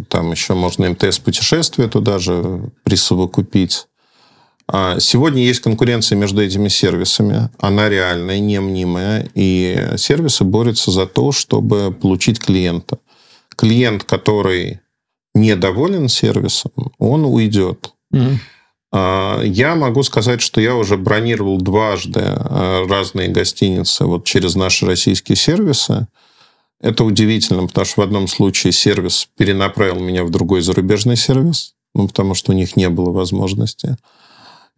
там 0.08 0.30
еще 0.30 0.54
можно 0.54 0.90
МТС-путешествие 0.90 1.88
туда 1.88 2.18
же 2.18 2.70
присовокупить. 2.84 3.86
А 4.70 5.00
сегодня 5.00 5.42
есть 5.42 5.60
конкуренция 5.60 6.16
между 6.16 6.42
этими 6.42 6.68
сервисами. 6.68 7.48
Она 7.58 7.88
реальная, 7.88 8.38
не 8.38 8.60
мнимая. 8.60 9.28
И 9.34 9.94
сервисы 9.96 10.44
борются 10.44 10.90
за 10.90 11.06
то, 11.06 11.32
чтобы 11.32 11.90
получить 11.92 12.38
клиента. 12.38 12.98
Клиент, 13.56 14.04
который 14.04 14.80
недоволен 15.34 16.08
сервисом, 16.08 16.72
он 16.98 17.24
уйдет. 17.24 17.92
Угу. 18.12 18.38
А, 18.90 19.42
я 19.42 19.74
могу 19.74 20.02
сказать, 20.02 20.40
что 20.40 20.60
я 20.60 20.74
уже 20.74 20.96
бронировал 20.96 21.58
дважды 21.58 22.22
а, 22.24 22.86
разные 22.88 23.28
гостиницы 23.28 24.04
вот 24.04 24.24
через 24.24 24.54
наши 24.54 24.86
российские 24.86 25.36
сервисы. 25.36 26.06
Это 26.80 27.04
удивительно, 27.04 27.66
потому 27.66 27.84
что 27.84 28.00
в 28.00 28.04
одном 28.04 28.28
случае 28.28 28.72
сервис 28.72 29.28
перенаправил 29.36 30.00
меня 30.00 30.24
в 30.24 30.30
другой 30.30 30.60
зарубежный 30.62 31.16
сервис, 31.16 31.74
ну, 31.94 32.06
потому 32.06 32.34
что 32.34 32.52
у 32.52 32.54
них 32.54 32.76
не 32.76 32.88
было 32.88 33.10
возможности. 33.10 33.96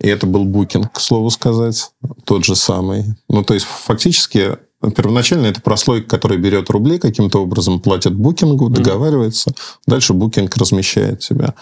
И 0.00 0.08
это 0.08 0.26
был 0.26 0.44
букинг, 0.44 0.92
к 0.92 1.00
слову 1.00 1.28
сказать, 1.28 1.90
тот 2.24 2.44
же 2.44 2.56
самый. 2.56 3.04
Ну, 3.28 3.44
то 3.44 3.52
есть, 3.52 3.66
фактически, 3.66 4.56
первоначально 4.96 5.46
это 5.46 5.60
прослойка, 5.60 6.08
которая 6.08 6.38
берет 6.38 6.70
рубли, 6.70 6.98
каким-то 6.98 7.42
образом 7.42 7.80
платит 7.80 8.14
букингу, 8.14 8.70
договаривается, 8.70 9.52
дальше 9.86 10.14
букинг 10.14 10.56
размещает 10.56 11.20
тебя. 11.20 11.54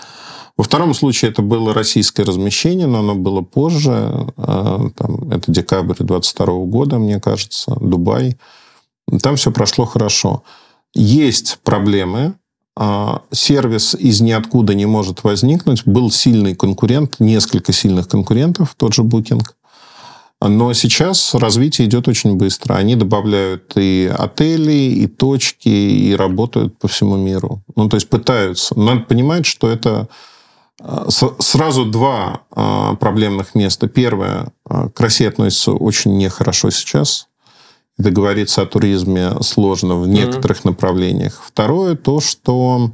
Во 0.58 0.64
втором 0.64 0.92
случае 0.92 1.30
это 1.30 1.40
было 1.40 1.72
российское 1.72 2.24
размещение, 2.24 2.88
но 2.88 2.98
оно 2.98 3.14
было 3.14 3.42
позже. 3.42 3.92
А, 4.36 4.90
там, 4.96 5.30
это 5.30 5.52
декабрь 5.52 5.96
22 6.00 6.46
года, 6.64 6.98
мне 6.98 7.20
кажется, 7.20 7.76
Дубай. 7.80 8.36
Там 9.22 9.36
все 9.36 9.52
прошло 9.52 9.86
хорошо. 9.86 10.42
Есть 10.94 11.60
проблемы. 11.62 12.34
А, 12.76 13.22
сервис 13.30 13.94
из 13.94 14.20
ниоткуда 14.20 14.74
не 14.74 14.84
может 14.84 15.22
возникнуть. 15.22 15.86
Был 15.86 16.10
сильный 16.10 16.56
конкурент, 16.56 17.20
несколько 17.20 17.72
сильных 17.72 18.08
конкурентов, 18.08 18.74
тот 18.76 18.94
же 18.94 19.02
Booking. 19.02 19.42
Но 20.40 20.72
сейчас 20.72 21.34
развитие 21.34 21.86
идет 21.86 22.08
очень 22.08 22.34
быстро. 22.34 22.74
Они 22.74 22.96
добавляют 22.96 23.72
и 23.76 24.12
отели, 24.12 24.72
и 24.72 25.06
точки, 25.06 25.68
и 25.68 26.16
работают 26.16 26.78
по 26.78 26.88
всему 26.88 27.16
миру. 27.16 27.62
Ну, 27.76 27.88
то 27.88 27.96
есть 27.96 28.08
пытаются. 28.08 28.76
Надо 28.76 29.02
понимать, 29.02 29.46
что 29.46 29.68
это 29.68 30.08
сразу 31.38 31.84
два 31.84 32.42
а, 32.50 32.94
проблемных 32.94 33.54
места. 33.54 33.88
Первое, 33.88 34.52
к 34.64 35.00
России 35.00 35.26
относится 35.26 35.72
очень 35.72 36.16
нехорошо 36.16 36.70
сейчас 36.70 37.28
договориться 37.98 38.62
о 38.62 38.66
туризме 38.66 39.32
сложно 39.42 39.96
в 39.96 40.06
некоторых 40.06 40.58
mm-hmm. 40.58 40.68
направлениях. 40.68 41.42
Второе, 41.44 41.96
то, 41.96 42.20
что 42.20 42.92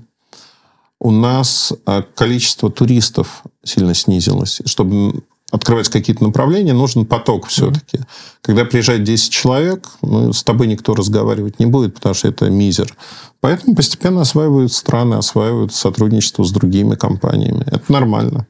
у 0.99 1.11
нас 1.11 1.73
а, 1.85 2.03
количество 2.03 2.71
туристов 2.71 3.43
сильно 3.62 3.95
снизилось. 3.95 4.62
Чтобы 4.64 5.23
открывать 5.54 5.88
какие-то 5.88 6.25
направления, 6.25 6.73
нужен 6.73 7.06
поток 7.06 7.46
все-таки. 7.46 7.99
Mm-hmm. 7.99 8.38
Когда 8.42 8.64
приезжает 8.64 9.04
10 9.04 9.30
человек, 9.30 9.88
ну, 10.02 10.32
с 10.32 10.42
тобой 10.42 10.66
никто 10.66 10.94
разговаривать 10.94 11.61
не 11.61 11.66
будет, 11.66 11.94
потому 11.94 12.14
что 12.14 12.28
это 12.28 12.50
мизер. 12.50 12.92
Поэтому 13.40 13.76
постепенно 13.76 14.23
осваивают 14.23 14.73
страны, 14.73 15.14
осваивают 15.14 15.73
сотрудничество 15.73 16.44
с 16.44 16.50
другими 16.50 16.96
компаниями. 16.96 17.64
Это 17.66 17.92
нормально. 17.92 18.46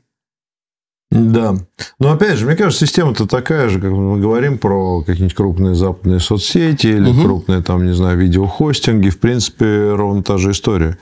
Да. 1.10 1.56
Но 2.00 2.12
опять 2.12 2.38
же, 2.38 2.46
мне 2.46 2.56
кажется, 2.56 2.86
система-то 2.86 3.26
такая 3.26 3.68
же, 3.68 3.80
как 3.80 3.92
мы 3.92 4.18
говорим 4.18 4.58
про 4.58 5.02
какие-нибудь 5.02 5.36
крупные 5.36 5.74
западные 5.74 6.18
соцсети 6.18 6.88
или 6.88 7.10
угу. 7.10 7.22
крупные, 7.22 7.62
там, 7.62 7.86
не 7.86 7.94
знаю, 7.94 8.18
видеохостинги. 8.18 9.10
В 9.10 9.20
принципе, 9.20 9.92
ровно 9.92 10.22
та 10.22 10.38
же 10.38 10.50
история. 10.50 10.98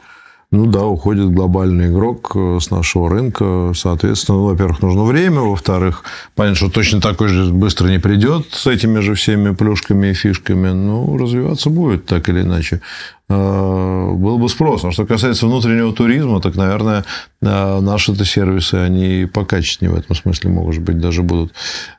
Ну 0.52 0.66
да, 0.66 0.84
уходит 0.84 1.32
глобальный 1.32 1.86
игрок 1.86 2.32
э, 2.34 2.58
с 2.60 2.70
нашего 2.70 3.08
рынка. 3.08 3.72
Соответственно, 3.74 4.36
ну, 4.36 4.44
во-первых, 4.48 4.82
нужно 4.82 5.04
время. 5.04 5.40
Во-вторых, 5.40 6.04
понятно, 6.34 6.56
что 6.56 6.68
точно 6.68 7.00
такой 7.00 7.28
же 7.28 7.50
быстро 7.50 7.88
не 7.88 7.98
придет 7.98 8.48
с 8.52 8.66
этими 8.66 9.00
же 9.00 9.14
всеми 9.14 9.54
плюшками 9.54 10.08
и 10.08 10.12
фишками. 10.12 10.68
Ну, 10.68 11.16
развиваться 11.16 11.70
будет 11.70 12.04
так 12.04 12.28
или 12.28 12.42
иначе. 12.42 12.82
Э, 13.30 14.10
был 14.12 14.36
бы 14.36 14.50
спрос. 14.50 14.84
А 14.84 14.92
что 14.92 15.06
касается 15.06 15.46
внутреннего 15.46 15.90
туризма, 15.94 16.38
так, 16.42 16.54
наверное, 16.54 17.06
э, 17.40 17.80
наши-то 17.80 18.26
сервисы, 18.26 18.74
они 18.74 19.24
покачественнее 19.24 19.96
в 19.96 19.98
этом 19.98 20.14
смысле, 20.14 20.50
может 20.50 20.82
быть, 20.82 20.98
даже 20.98 21.22
будут. 21.22 21.54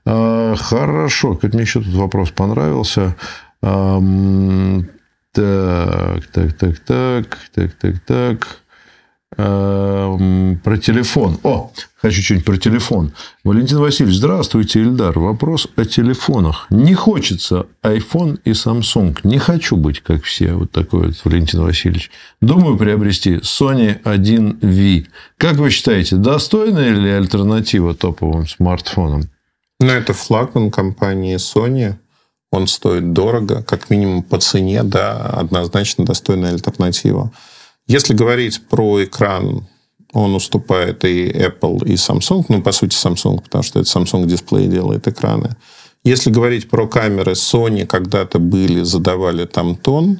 Хорошо. 0.05 1.33
Как 1.33 1.53
мне 1.53 1.63
еще 1.63 1.81
тут 1.81 1.95
вопрос 1.95 2.29
понравился. 2.29 3.15
Так, 5.33 6.27
так, 6.27 6.53
так, 6.53 6.79
так, 6.79 7.39
так, 7.55 7.73
так, 7.73 7.99
так. 8.05 8.59
Эм, 9.35 10.59
про 10.63 10.77
телефон. 10.77 11.39
О, 11.41 11.71
хочу 11.95 12.21
что-нибудь 12.21 12.45
про 12.45 12.57
телефон. 12.57 13.13
Валентин 13.43 13.79
Васильевич, 13.79 14.17
здравствуйте, 14.17 14.81
Ильдар. 14.81 15.17
Вопрос 15.17 15.67
о 15.75 15.85
телефонах. 15.85 16.67
Не 16.69 16.93
хочется 16.93 17.65
iPhone 17.81 18.39
и 18.45 18.51
Samsung. 18.51 19.17
Не 19.23 19.39
хочу 19.39 19.75
быть 19.75 20.01
как 20.01 20.23
все. 20.23 20.53
Вот 20.53 20.71
такой 20.71 21.07
вот 21.07 21.15
Валентин 21.23 21.61
Васильевич. 21.61 22.11
Думаю 22.39 22.77
приобрести 22.77 23.37
Sony 23.37 23.99
1V. 24.03 25.07
Как 25.37 25.55
вы 25.55 25.71
считаете, 25.71 26.17
достойная 26.17 26.91
ли 26.91 27.09
альтернатива 27.09 27.95
топовым 27.95 28.47
смартфонам? 28.47 29.23
Ну, 29.79 29.87
это 29.87 30.13
флагман 30.13 30.69
компании 30.69 31.37
Sony. 31.37 31.95
Он 32.53 32.67
стоит 32.67 33.13
дорого, 33.13 33.63
как 33.63 33.89
минимум 33.89 34.21
по 34.21 34.37
цене, 34.37 34.83
да, 34.83 35.25
однозначно 35.25 36.05
достойная 36.05 36.53
альтернатива. 36.53 37.31
Если 37.87 38.13
говорить 38.13 38.67
про 38.69 39.03
экран, 39.03 39.65
он 40.13 40.35
уступает 40.35 41.03
и 41.03 41.31
Apple, 41.31 41.83
и 41.87 41.95
Samsung. 41.95 42.45
Ну, 42.49 42.61
по 42.61 42.71
сути, 42.71 42.95
Samsung, 42.95 43.41
потому 43.41 43.63
что 43.63 43.79
это 43.79 43.89
Samsung 43.89 44.27
дисплей 44.27 44.67
делает 44.67 45.07
экраны. 45.07 45.55
Если 46.03 46.29
говорить 46.29 46.69
про 46.69 46.87
камеры, 46.87 47.31
Sony 47.31 47.87
когда-то 47.87 48.37
были, 48.37 48.83
задавали 48.83 49.45
там 49.45 49.75
тон. 49.75 50.19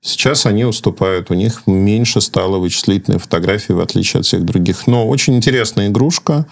Сейчас 0.00 0.46
они 0.46 0.64
уступают. 0.64 1.30
У 1.30 1.34
них 1.34 1.62
меньше 1.66 2.20
стало 2.20 2.58
вычислительной 2.58 3.20
фотографии, 3.20 3.72
в 3.72 3.80
отличие 3.80 4.18
от 4.18 4.26
всех 4.26 4.44
других. 4.44 4.88
Но 4.88 5.06
очень 5.06 5.36
интересная 5.36 5.86
игрушка 5.86 6.46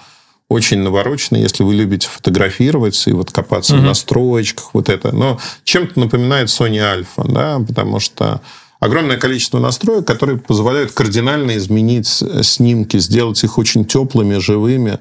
очень 0.54 0.78
навороченный, 0.78 1.40
если 1.42 1.62
вы 1.62 1.75
любите 1.75 2.08
фотографировать 2.08 3.02
и 3.06 3.12
вот 3.12 3.30
копаться 3.30 3.75
mm-hmm. 3.75 3.80
в 3.80 3.84
настроечках, 3.84 4.70
вот 4.73 4.88
это. 4.88 5.14
Но 5.14 5.38
чем-то 5.64 5.99
напоминает 5.99 6.49
Sony 6.49 6.78
Alpha, 6.78 7.30
да, 7.30 7.58
потому 7.58 8.00
что 8.00 8.40
огромное 8.84 9.16
количество 9.16 9.58
настроек, 9.58 10.06
которые 10.06 10.38
позволяют 10.38 10.92
кардинально 10.92 11.56
изменить 11.56 12.22
снимки, 12.42 12.98
сделать 12.98 13.42
их 13.42 13.56
очень 13.58 13.86
теплыми, 13.86 14.36
живыми. 14.36 14.98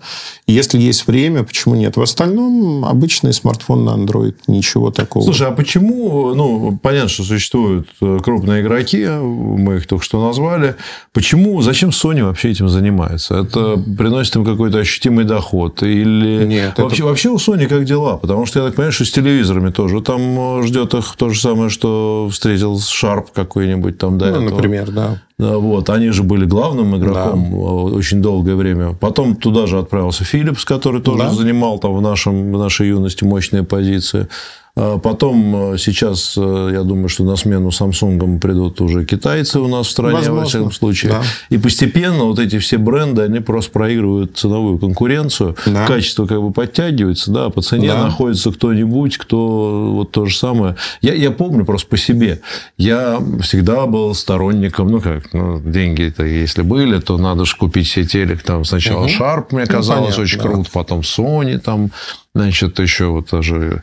И 0.48 0.54
если 0.54 0.80
есть 0.80 1.06
время, 1.06 1.44
почему 1.44 1.76
нет? 1.76 1.98
В 1.98 2.02
остальном 2.02 2.86
обычный 2.86 3.34
смартфон 3.34 3.84
на 3.84 3.90
Android, 3.92 4.36
ничего 4.48 4.90
такого. 4.90 5.26
Слушай, 5.26 5.48
а 5.48 5.52
почему, 5.52 6.34
ну, 6.34 6.80
понятно, 6.82 7.10
что 7.10 7.24
существуют 7.24 7.90
э, 8.02 8.20
крупные 8.24 8.62
игроки, 8.62 9.06
мы 9.06 9.76
их 9.78 9.88
только 9.88 10.06
что 10.06 10.26
назвали. 10.26 10.76
Почему, 11.12 11.62
зачем 11.62 11.90
Sony 11.90 12.24
вообще 12.24 12.52
этим 12.52 12.70
занимается? 12.70 13.36
Это 13.36 13.78
приносит 13.98 14.38
им 14.38 14.46
какой-то 14.46 14.78
ощутимый 14.78 15.26
доход? 15.26 15.84
Или 15.84 16.46
нет, 16.46 16.78
вообще, 16.78 16.98
это... 16.98 17.06
вообще 17.06 17.30
у 17.30 17.36
Sony 17.36 17.68
как 17.68 17.84
дела? 17.84 18.16
Потому 18.16 18.46
что 18.46 18.60
я 18.60 18.66
так 18.66 18.76
понимаю, 18.76 18.94
что 18.94 19.04
с 19.04 19.12
телевизорами 19.12 19.72
тоже 19.72 20.02
там 20.02 20.62
э, 20.62 20.64
ждет 20.64 20.94
их 20.94 21.16
то 21.18 21.30
же 21.30 21.42
самое, 21.42 21.70
что 21.70 22.30
встретил 22.32 22.78
Sharp 22.78 23.28
какой-нибудь 23.34 23.73
какой-нибудь 23.74 23.98
там 23.98 24.18
до 24.18 24.26
ну, 24.26 24.32
этого. 24.32 24.50
например, 24.50 24.92
да. 24.92 25.22
Вот, 25.44 25.90
они 25.90 26.10
же 26.10 26.24
были 26.24 26.46
главным 26.46 26.96
игроком 26.98 27.50
да. 27.52 27.58
очень 27.58 28.22
долгое 28.22 28.56
время. 28.56 28.94
Потом 29.00 29.36
туда 29.36 29.68
же 29.68 29.80
отправился 29.80 30.24
Philips, 30.24 30.66
который 30.66 31.02
тоже 31.02 31.24
да. 31.24 31.34
занимал 31.34 31.80
там 31.80 31.96
в, 31.96 32.02
нашем, 32.02 32.52
в 32.52 32.58
нашей 32.58 32.88
юности 32.90 33.24
мощные 33.24 33.64
позиции. 33.64 34.28
А 34.76 34.98
потом 34.98 35.74
э, 35.74 35.78
сейчас, 35.78 36.34
э, 36.36 36.72
я 36.74 36.82
думаю, 36.82 37.08
что 37.08 37.24
на 37.24 37.36
смену 37.36 37.70
Samsung 37.70 38.40
придут 38.40 38.82
уже 38.82 39.06
китайцы 39.06 39.60
у 39.60 39.68
нас 39.68 39.86
в 39.86 39.92
стране, 39.92 40.16
Возможно. 40.16 40.40
во 40.40 40.46
всяком 40.46 40.72
случае. 40.72 41.12
Да. 41.12 41.22
И 41.52 41.60
постепенно 41.60 42.24
вот 42.24 42.40
эти 42.40 42.58
все 42.58 42.80
бренды, 42.80 43.22
они 43.22 43.40
просто 43.40 43.72
проигрывают 43.72 44.36
ценовую 44.36 44.80
конкуренцию. 44.80 45.56
Да. 45.68 45.86
Качество 45.86 46.26
как 46.26 46.42
бы 46.42 46.52
подтягивается, 46.52 47.30
да, 47.30 47.52
по 47.52 47.62
цене 47.62 47.90
да. 47.90 48.06
находится 48.06 48.52
кто-нибудь, 48.52 49.20
кто 49.20 49.92
вот 49.94 50.12
то 50.12 50.26
же 50.26 50.36
самое. 50.36 50.76
Я, 51.02 51.14
я 51.14 51.30
помню 51.30 51.66
просто 51.66 51.88
по 51.88 51.98
себе. 51.98 52.42
Я 52.76 53.22
всегда 53.42 53.86
был 53.86 54.16
сторонником, 54.16 54.88
ну 54.88 55.02
как, 55.02 55.30
ну, 55.34 55.60
деньги-то 55.60 56.26
если 56.26 56.62
были, 56.62 57.00
то 57.00 57.18
надо 57.18 57.46
же 57.46 57.56
купить 57.56 57.88
себе 57.88 58.06
телек. 58.06 58.44
Там 58.44 58.64
сначала 58.66 59.06
угу. 59.06 59.10
Sharp, 59.12 59.48
мне 59.52 59.66
ну, 59.68 59.72
казалось, 59.72 60.18
ну, 60.18 60.24
очень 60.24 60.38
да. 60.38 60.44
круто, 60.44 60.70
потом 60.72 61.02
Sony, 61.02 61.58
там, 61.58 61.92
значит, 62.34 62.80
еще 62.80 63.08
вот 63.08 63.30
даже 63.32 63.82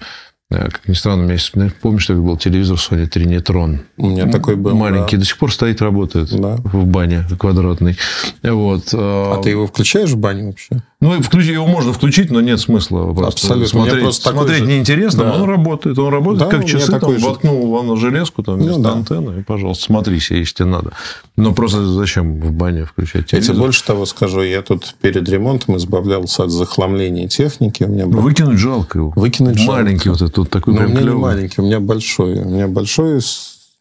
Э, 0.51 0.69
как 0.69 0.89
ни 0.89 0.95
странно, 0.95 1.23
у 1.23 1.25
меня 1.25 1.35
есть, 1.35 1.53
помнишь, 1.81 2.03
что 2.03 2.15
был 2.15 2.37
телевизор 2.37 2.77
Sony 2.77 3.09
Trinitron? 3.09 3.79
У 3.97 4.09
меня 4.09 4.27
такой 4.27 4.57
был. 4.57 4.75
Маленький, 4.75 5.17
да. 5.17 5.21
до 5.21 5.27
сих 5.27 5.39
пор 5.39 5.53
стоит, 5.53 5.81
работает 5.81 6.29
да. 6.37 6.57
в 6.65 6.87
бане 6.87 7.25
квадратный. 7.39 7.97
Вот. 8.43 8.91
А, 8.93 9.37
а 9.39 9.43
ты 9.43 9.51
его 9.51 9.67
включаешь 9.69 10.11
в 10.11 10.17
бане 10.17 10.47
вообще? 10.47 10.83
Ну, 11.01 11.15
его 11.15 11.67
можно 11.67 11.95
включить, 11.95 12.31
но 12.31 12.43
нет 12.43 12.61
смысла 12.61 13.11
просто 13.15 13.29
Абсолютно. 13.29 13.69
смотреть. 13.69 14.03
Просто 14.03 14.33
смотреть 14.33 14.59
же... 14.59 14.67
неинтересно, 14.67 15.25
да. 15.25 15.29
но 15.31 15.45
он 15.45 15.49
работает. 15.49 15.99
Он 15.99 16.13
работает 16.13 16.51
да, 16.51 16.59
как 16.59 16.67
часы, 16.67 16.99
там, 16.99 17.19
же... 17.19 17.25
воткнул 17.25 17.95
в 17.95 17.97
железку, 17.97 18.43
там, 18.43 18.57
вместо 18.57 18.77
ну, 18.77 18.85
да. 18.85 18.93
антенны, 18.93 19.41
и, 19.41 19.43
пожалуйста, 19.43 19.85
смотри 19.85 20.21
себе, 20.21 20.41
если 20.41 20.57
тебе 20.57 20.67
надо. 20.67 20.93
Но 21.37 21.55
просто 21.55 21.87
зачем 21.87 22.39
в 22.39 22.53
бане 22.53 22.85
включать 22.85 23.27
телевизор? 23.27 23.55
Я 23.55 23.55
тебе 23.55 23.65
больше 23.65 23.85
того 23.85 24.05
скажу. 24.05 24.43
Я 24.43 24.61
тут 24.61 24.95
перед 25.01 25.27
ремонтом 25.27 25.79
избавлялся 25.79 26.45
от 26.45 26.51
захламления 26.51 27.29
техники. 27.29 27.85
У 27.85 27.89
меня 27.89 28.07
был... 28.07 28.21
Выкинуть 28.21 28.59
жалко 28.59 28.99
его. 28.99 29.13
Выкинуть 29.17 29.59
Маленький 29.67 30.11
жалко. 30.11 30.25
вот 30.25 30.31
этот, 30.31 30.51
такой 30.51 30.75
но 30.75 30.81
прям 30.81 30.91
у 30.91 30.93
меня 30.93 31.03
клевый. 31.03 31.17
не 31.17 31.23
маленький, 31.23 31.63
у 31.63 31.65
меня 31.65 31.81
большой. 31.81 32.41
У 32.41 32.45
меня 32.45 32.69
большой, 32.69 33.21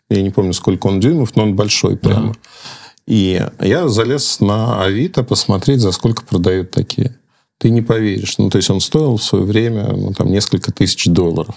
я 0.10 0.22
не 0.22 0.30
помню, 0.30 0.54
сколько 0.54 0.88
он 0.88 1.02
дюймов, 1.02 1.36
но 1.36 1.44
он 1.44 1.56
большой 1.56 1.98
прямо. 1.98 2.30
Да. 2.30 2.40
И 3.10 3.44
я 3.60 3.88
залез 3.88 4.40
на 4.40 4.84
Авито 4.84 5.24
посмотреть, 5.24 5.82
за 5.82 5.92
сколько 5.92 6.24
продают 6.24 6.70
такие. 6.70 7.18
ты 7.58 7.72
не 7.72 7.82
поверишь. 7.82 8.38
Ну, 8.38 8.52
то 8.52 8.58
есть 8.58 8.70
он 8.70 8.80
стоил 8.80 9.18
в 9.18 9.24
свое 9.24 9.46
время 9.46 9.88
ну, 9.92 10.14
там, 10.14 10.30
несколько 10.30 10.72
тысяч 10.72 11.08
долларов, 11.08 11.56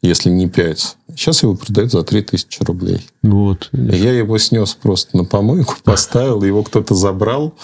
если 0.00 0.30
не 0.30 0.48
пять. 0.48 0.96
Сейчас 1.10 1.42
его 1.42 1.56
продают 1.56 1.92
за 1.92 2.02
три 2.04 2.22
тысячи 2.22 2.62
рублей. 2.62 3.06
Вот. 3.22 3.68
Я 3.72 4.12
его 4.12 4.38
снес 4.38 4.72
просто 4.72 5.14
на 5.14 5.26
помойку, 5.26 5.76
поставил, 5.84 6.42
его 6.42 6.62
кто-то 6.62 6.94
забрал. 6.94 7.54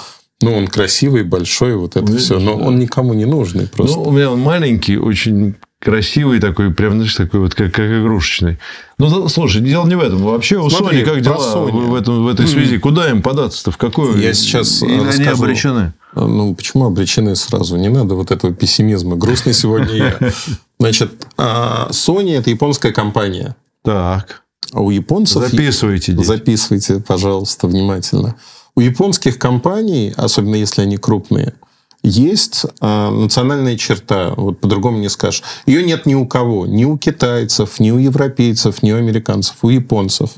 Ну, 0.43 0.55
он 0.55 0.69
красивый, 0.69 1.25
большой, 1.25 1.77
вот 1.77 1.97
это 1.97 2.05
Видишь, 2.05 2.25
все. 2.25 2.39
Но 2.39 2.59
да. 2.59 2.65
он 2.67 2.79
никому 2.79 3.15
не 3.15 3.25
нужный 3.25 3.69
просто. 3.69 3.97
Ну, 3.97 4.03
у 4.03 4.11
меня 4.13 4.31
он 4.31 4.41
маленький, 4.41 4.99
очень 4.99 5.55
красивый 5.81 6.41
такой, 6.41 6.73
прям, 6.73 6.95
знаешь, 6.95 7.15
такой 7.15 7.41
вот, 7.41 7.55
как, 7.55 7.73
как 7.73 7.87
игрушечный. 7.87 8.59
Ну, 8.99 9.29
слушай, 9.29 9.61
дело 9.63 9.87
не 9.87 9.95
в 9.95 10.01
этом. 10.01 10.23
Вообще 10.23 10.59
у 10.59 10.69
Смотри, 10.69 11.01
Sony 11.01 11.05
как 11.05 11.21
дела 11.21 11.37
Sony. 11.37 11.71
В, 11.71 11.95
этом, 11.95 12.25
в 12.25 12.29
этой 12.29 12.47
связи? 12.47 12.79
Куда 12.79 13.09
им 13.09 13.23
податься-то? 13.23 13.71
В 13.71 13.77
какую? 13.77 14.19
Я 14.19 14.35
сейчас 14.35 14.83
Или 14.83 14.99
расскажу. 14.99 15.21
они 15.21 15.29
обречены? 15.29 15.93
Ну, 16.15 16.55
почему 16.55 16.87
обречены 16.87 17.37
сразу? 17.37 17.77
Не 17.77 17.89
надо 17.89 18.15
вот 18.15 18.31
этого 18.31 18.53
пессимизма. 18.53 19.17
Грустный 19.17 19.55
сегодня 19.55 19.95
я. 19.95 20.19
Значит, 20.81 21.27
а, 21.37 21.89
Sony– 21.91 22.33
это 22.39 22.51
японская 22.51 22.93
компания. 22.93 23.55
Так. 23.83 24.43
А 24.73 24.81
у 24.81 24.91
японцев... 24.91 25.49
Записывайте. 25.49 26.13
Дети. 26.13 26.25
Записывайте, 26.25 27.01
пожалуйста, 27.01 27.69
внимательно. 27.69 28.37
У 28.75 28.81
японских 28.81 29.39
компаний, 29.39 30.13
особенно 30.17 30.57
если 30.57 30.83
они 30.83 30.99
крупные, 30.99 31.55
есть 32.03 32.65
э, 32.81 33.11
национальная 33.11 33.77
черта, 33.77 34.33
вот 34.37 34.61
по-другому 34.61 34.99
не 34.99 35.09
скажешь. 35.09 35.43
Ее 35.67 35.83
нет 35.83 36.07
ни 36.07 36.15
у 36.15 36.27
кого, 36.27 36.67
ни 36.67 36.85
у 36.85 36.97
китайцев, 36.97 37.81
ни 37.81 37.91
у 37.91 37.99
европейцев, 37.99 38.83
ни 38.83 38.93
у 38.93 38.97
американцев, 38.97 39.57
у 39.63 39.69
японцев. 39.69 40.31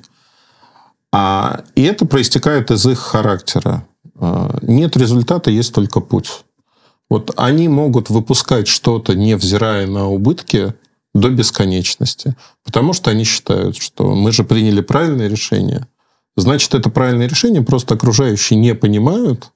А, 1.13 1.65
и 1.75 1.83
это 1.83 2.07
проистекает 2.07 2.71
из 2.71 2.87
их 2.87 2.99
характера. 2.99 3.87
А, 4.19 4.59
нет 4.63 4.97
результата, 4.97 5.51
есть 5.51 5.75
только 5.75 6.01
путь. 6.01 6.45
Вот 7.09 7.33
они 7.37 7.69
могут 7.69 8.09
выпускать 8.09 8.69
что-то, 8.69 9.15
невзирая 9.15 9.87
на 9.87 10.09
убытки, 10.09 10.75
до 11.13 11.29
бесконечности. 11.29 12.37
Потому 12.65 12.93
что 12.93 13.11
они 13.11 13.25
считают, 13.25 13.77
что 13.77 14.15
мы 14.15 14.33
же 14.33 14.45
приняли 14.45 14.81
правильное 14.81 15.29
решение. 15.29 15.89
Значит, 16.37 16.75
это 16.75 16.89
правильное 16.89 17.27
решение, 17.27 17.63
просто 17.63 17.95
окружающие 17.95 18.59
не 18.59 18.75
понимают, 18.75 19.51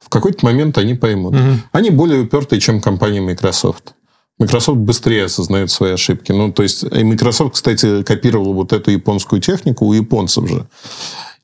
в 0.00 0.08
какой-то 0.08 0.44
момент 0.44 0.78
они 0.78 0.94
поймут. 0.94 1.34
Угу. 1.34 1.42
Они 1.72 1.90
более 1.90 2.22
упертые, 2.22 2.60
чем 2.60 2.80
компания 2.80 3.20
Microsoft. 3.20 3.94
Microsoft 4.38 4.78
быстрее 4.78 5.24
осознает 5.24 5.70
свои 5.70 5.92
ошибки. 5.92 6.32
Ну, 6.32 6.52
то 6.52 6.62
есть, 6.62 6.84
и 6.84 7.04
Microsoft, 7.04 7.54
кстати, 7.54 8.02
копировал 8.02 8.52
вот 8.52 8.72
эту 8.72 8.90
японскую 8.90 9.40
технику 9.40 9.86
у 9.86 9.92
японцев 9.94 10.48
же. 10.48 10.66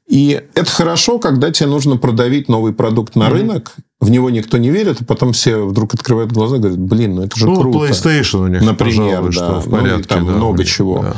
И 0.07 0.43
это 0.55 0.71
хорошо, 0.71 1.19
когда 1.19 1.51
тебе 1.51 1.69
нужно 1.69 1.97
продавить 1.97 2.49
новый 2.49 2.75
продукт 2.75 3.17
на 3.17 3.25
mm-hmm. 3.25 3.33
рынок, 3.33 3.77
в 4.01 4.11
него 4.11 4.29
никто 4.29 4.59
не 4.59 4.71
верит, 4.71 5.01
а 5.01 5.05
потом 5.05 5.33
все 5.33 5.65
вдруг 5.65 5.95
открывают 5.95 6.33
глаза 6.33 6.57
и 6.57 6.59
говорят, 6.59 6.79
блин, 6.79 7.15
ну 7.15 7.23
это 7.23 7.39
же 7.39 7.47
ну, 7.47 7.59
круто. 7.59 7.79
PlayStation 7.79 8.45
у 8.45 8.47
них, 8.49 8.61
Например, 8.61 9.25
да. 9.25 9.33
Что 9.33 9.61
в 9.61 9.71
порядке, 9.71 9.97
ну, 9.97 10.17
там 10.17 10.27
да, 10.27 10.33
много 10.33 10.65
чего. 10.65 11.03
Да 11.03 11.17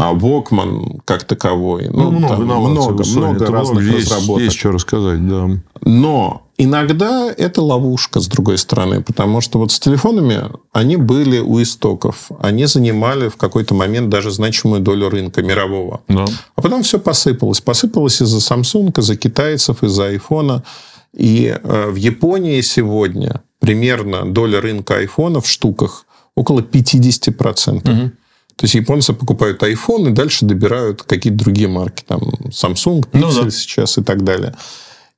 а 0.00 0.14
Walkman 0.14 1.00
как 1.04 1.24
таковой. 1.24 1.88
Ну, 1.90 2.10
ну 2.10 2.18
много, 2.18 2.36
там, 2.36 2.44
много, 2.44 3.04
много 3.04 3.46
разных 3.46 3.84
есть, 3.84 4.10
разработок. 4.10 4.44
Есть 4.44 4.58
что 4.58 4.72
рассказать, 4.72 5.28
да. 5.28 5.50
Но 5.82 6.42
иногда 6.56 7.30
это 7.30 7.60
ловушка, 7.60 8.20
с 8.20 8.26
другой 8.26 8.56
стороны, 8.56 9.02
потому 9.02 9.42
что 9.42 9.58
вот 9.58 9.72
с 9.72 9.78
телефонами 9.78 10.44
они 10.72 10.96
были 10.96 11.38
у 11.38 11.60
истоков. 11.60 12.30
Они 12.40 12.64
занимали 12.64 13.28
в 13.28 13.36
какой-то 13.36 13.74
момент 13.74 14.08
даже 14.08 14.30
значимую 14.30 14.80
долю 14.80 15.10
рынка 15.10 15.42
мирового. 15.42 16.00
Да. 16.08 16.24
А 16.56 16.62
потом 16.62 16.82
все 16.82 16.98
посыпалось. 16.98 17.60
Посыпалось 17.60 18.22
из-за 18.22 18.38
Samsung, 18.38 18.98
из-за 18.98 19.16
китайцев, 19.16 19.82
из-за 19.82 20.06
айфона. 20.06 20.64
И 21.12 21.54
э, 21.62 21.90
в 21.90 21.96
Японии 21.96 22.62
сегодня 22.62 23.42
примерно 23.58 24.24
доля 24.24 24.62
рынка 24.62 24.96
айфона 24.96 25.42
в 25.42 25.46
штуках 25.46 26.06
около 26.34 26.60
50%. 26.60 27.90
Угу. 27.90 28.12
То 28.60 28.66
есть 28.66 28.74
японцы 28.74 29.14
покупают 29.14 29.62
iPhone 29.62 30.10
и 30.10 30.12
дальше 30.12 30.44
добирают 30.44 31.02
какие-то 31.02 31.38
другие 31.38 31.66
марки, 31.66 32.04
там 32.06 32.20
Samsung, 32.50 33.06
Pixel 33.10 33.18
ну, 33.20 33.44
да. 33.44 33.50
сейчас 33.50 33.96
и 33.96 34.02
так 34.02 34.22
далее. 34.22 34.54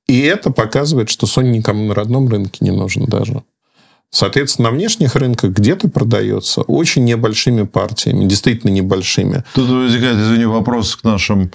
И 0.06 0.20
это 0.20 0.52
показывает, 0.52 1.10
что 1.10 1.26
Sony 1.26 1.50
никому 1.50 1.88
на 1.88 1.94
родном 1.94 2.28
рынке 2.28 2.58
не 2.60 2.70
нужен 2.70 3.06
даже. 3.06 3.42
Соответственно, 4.10 4.70
на 4.70 4.76
внешних 4.76 5.16
рынках 5.16 5.50
где-то 5.50 5.88
продается 5.88 6.60
очень 6.60 7.02
небольшими 7.02 7.64
партиями, 7.64 8.26
действительно 8.26 8.70
небольшими. 8.70 9.42
Тут 9.56 9.68
возникает, 9.68 10.18
извини, 10.18 10.44
вопрос 10.44 10.94
к 10.94 11.02
нашим 11.02 11.50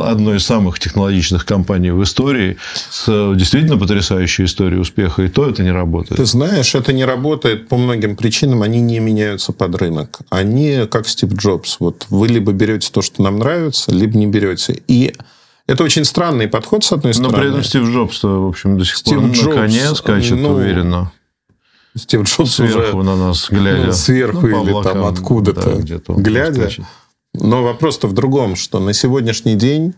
одной 0.03 0.37
из 0.37 0.45
самых 0.45 0.77
технологичных 0.77 1.43
компаний 1.45 1.89
в 1.89 2.03
истории, 2.03 2.57
с 2.91 3.33
действительно 3.35 3.79
потрясающей 3.79 4.45
историей 4.45 4.79
успеха, 4.79 5.23
и 5.23 5.27
то 5.27 5.49
это 5.49 5.63
не 5.63 5.71
работает. 5.71 6.17
Ты 6.17 6.25
знаешь, 6.25 6.75
это 6.75 6.93
не 6.93 7.03
работает 7.03 7.67
по 7.67 7.77
многим 7.77 8.15
причинам, 8.15 8.61
они 8.61 8.79
не 8.81 8.99
меняются 8.99 9.53
под 9.53 9.75
рынок. 9.75 10.19
Они 10.29 10.85
как 10.89 11.07
Стив 11.07 11.33
Джобс. 11.33 11.79
Вот 11.79 12.05
вы 12.09 12.27
либо 12.27 12.51
берете 12.51 12.91
то, 12.91 13.01
что 13.01 13.23
нам 13.23 13.39
нравится, 13.39 13.91
либо 13.91 14.19
не 14.19 14.27
берете 14.27 14.66
развивается. 14.67 14.83
И 14.87 15.13
это 15.67 15.83
очень 15.83 16.05
странный 16.05 16.47
подход, 16.47 16.83
с 16.83 16.91
одной 16.91 17.13
стороны. 17.13 17.35
Но 17.35 17.41
при 17.41 17.49
этом 17.49 17.63
Стив 17.63 17.83
Джобс, 17.83 18.23
в 18.23 18.47
общем, 18.47 18.77
до 18.77 18.85
сих 18.85 18.97
Стив 18.97 19.19
пор 19.19 19.31
Джобс, 19.31 19.45
на 19.45 19.53
коне 19.53 19.95
скачет 19.95 20.37
ну, 20.37 20.53
уверенно. 20.53 21.11
Стив 21.95 22.23
Джобс 22.23 22.55
сверху 22.55 22.97
уже, 22.97 23.09
на 23.09 23.15
нас 23.15 23.47
глядя. 23.49 23.87
Ну, 23.87 23.91
сверху 23.91 24.47
ну, 24.47 24.47
или 24.47 24.69
облакам, 24.69 24.93
там 24.93 25.05
откуда-то 25.05 25.75
да, 25.75 26.13
глядя. 26.13 26.69
Но 27.33 27.63
вопрос-то 27.63 28.07
в 28.07 28.13
другом, 28.13 28.55
что 28.55 28.79
на 28.79 28.93
сегодняшний 28.93 29.55
день 29.55 29.93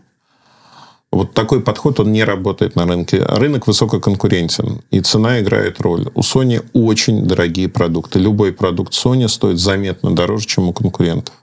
вот 1.12 1.34
такой 1.34 1.60
подход, 1.60 1.98
он 1.98 2.12
не 2.12 2.22
работает 2.22 2.76
на 2.76 2.86
рынке. 2.86 3.24
Рынок 3.24 3.66
высококонкурентен, 3.66 4.82
и 4.92 5.00
цена 5.00 5.40
играет 5.40 5.80
роль. 5.80 6.06
У 6.14 6.20
Sony 6.20 6.64
очень 6.72 7.26
дорогие 7.26 7.68
продукты. 7.68 8.20
Любой 8.20 8.52
продукт 8.52 8.92
Sony 8.92 9.26
стоит 9.26 9.58
заметно 9.58 10.14
дороже, 10.14 10.46
чем 10.46 10.68
у 10.68 10.72
конкурентов 10.72 11.34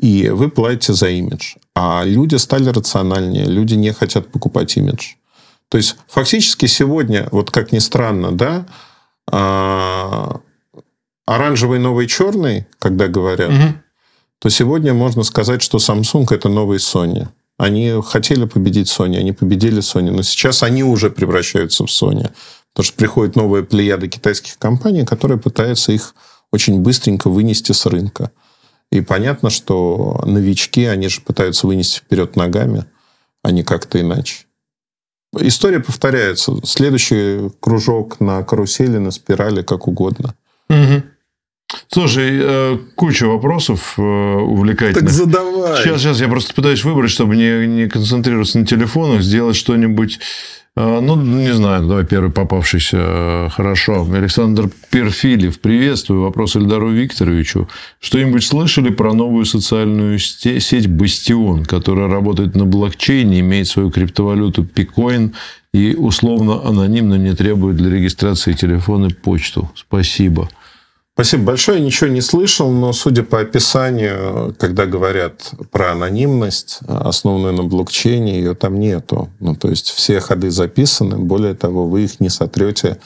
и 0.00 0.28
вы 0.28 0.48
платите 0.50 0.92
за 0.92 1.08
имидж. 1.08 1.54
А 1.78 2.04
люди 2.04 2.36
стали 2.36 2.70
рациональнее, 2.70 3.44
люди 3.44 3.74
не 3.74 3.92
хотят 3.92 4.28
покупать 4.32 4.78
имидж. 4.78 5.16
То 5.68 5.76
есть, 5.76 5.96
фактически 6.08 6.64
сегодня, 6.64 7.28
вот 7.32 7.50
как 7.50 7.70
ни 7.70 7.80
странно, 7.80 8.32
да, 8.32 8.66
а, 9.30 10.40
оранжевый 11.26 11.78
новый 11.78 12.06
черный, 12.06 12.66
когда 12.78 13.08
говорят, 13.08 13.50
угу. 13.50 13.74
то 14.38 14.48
сегодня 14.48 14.94
можно 14.94 15.22
сказать, 15.22 15.60
что 15.60 15.76
Samsung 15.76 16.26
это 16.30 16.48
новый 16.48 16.78
Sony. 16.78 17.28
Они 17.58 17.92
хотели 18.02 18.46
победить 18.46 18.88
Sony, 18.88 19.18
они 19.18 19.32
победили 19.32 19.82
Sony, 19.82 20.12
но 20.12 20.22
сейчас 20.22 20.62
они 20.62 20.82
уже 20.82 21.10
превращаются 21.10 21.84
в 21.84 21.88
Sony. 21.88 22.30
Потому 22.72 22.86
что 22.86 22.96
приходит 22.96 23.36
новая 23.36 23.62
плеяда 23.62 24.08
китайских 24.08 24.56
компаний, 24.56 25.04
которые 25.04 25.38
пытаются 25.38 25.92
их 25.92 26.14
очень 26.52 26.80
быстренько 26.80 27.28
вынести 27.28 27.72
с 27.72 27.84
рынка. 27.84 28.30
И 28.92 29.00
понятно, 29.00 29.50
что 29.50 30.22
новички, 30.24 30.84
они 30.84 31.08
же 31.08 31.20
пытаются 31.20 31.66
вынести 31.66 31.98
вперед 31.98 32.36
ногами, 32.36 32.84
а 33.42 33.50
не 33.50 33.62
как-то 33.62 34.00
иначе. 34.00 34.46
История 35.38 35.80
повторяется. 35.80 36.54
Следующий 36.64 37.50
кружок 37.60 38.20
на 38.20 38.42
карусели, 38.42 38.98
на 38.98 39.10
спирали, 39.10 39.62
как 39.62 39.88
угодно. 39.88 40.34
Угу. 40.70 41.02
Слушай, 41.88 42.38
э, 42.40 42.78
куча 42.94 43.26
вопросов 43.26 43.94
э, 43.98 44.02
увлекательных. 44.02 45.00
Так 45.00 45.10
задавай. 45.10 45.82
Сейчас, 45.82 46.00
сейчас 46.00 46.20
я 46.20 46.28
просто 46.28 46.54
пытаюсь 46.54 46.84
выбрать, 46.84 47.10
чтобы 47.10 47.36
не, 47.36 47.66
не 47.66 47.88
концентрироваться 47.88 48.58
на 48.58 48.66
телефонах, 48.66 49.22
сделать 49.22 49.56
что-нибудь 49.56 50.20
ну, 50.76 51.16
не 51.16 51.54
знаю, 51.54 51.86
давай 51.86 52.04
первый 52.04 52.30
попавшийся. 52.30 52.98
Э, 53.00 53.48
хорошо. 53.50 54.06
Александр 54.12 54.68
Перфилев. 54.90 55.58
Приветствую. 55.58 56.20
Вопрос 56.20 56.54
Эльдару 56.54 56.90
Викторовичу. 56.90 57.66
Что-нибудь 57.98 58.44
слышали 58.44 58.90
про 58.90 59.14
новую 59.14 59.46
социальную 59.46 60.18
сеть 60.18 60.86
Бастион, 60.86 61.64
которая 61.64 62.08
работает 62.08 62.54
на 62.56 62.66
блокчейне, 62.66 63.40
имеет 63.40 63.68
свою 63.68 63.90
криптовалюту 63.90 64.64
Пикоин 64.64 65.34
и 65.72 65.94
условно 65.94 66.60
анонимно 66.62 67.14
не 67.14 67.34
требует 67.34 67.76
для 67.76 67.88
регистрации 67.88 68.52
телефона 68.52 69.08
почту? 69.08 69.70
Спасибо. 69.74 70.50
Спасибо 71.16 71.44
большое. 71.44 71.80
Ничего 71.80 72.10
не 72.10 72.20
слышал, 72.20 72.70
но 72.70 72.92
судя 72.92 73.22
по 73.22 73.40
описанию, 73.40 74.54
когда 74.58 74.84
говорят 74.84 75.50
про 75.70 75.92
анонимность, 75.92 76.80
основанную 76.86 77.54
на 77.54 77.62
блокчейне, 77.62 78.36
ее 78.36 78.54
там 78.54 78.78
нету. 78.78 79.30
Ну, 79.40 79.56
то 79.56 79.70
есть 79.70 79.88
все 79.88 80.20
ходы 80.20 80.50
записаны. 80.50 81.16
Более 81.16 81.54
того, 81.54 81.86
вы 81.86 82.04
их 82.04 82.20
не 82.20 82.28
сотрете, 82.28 82.98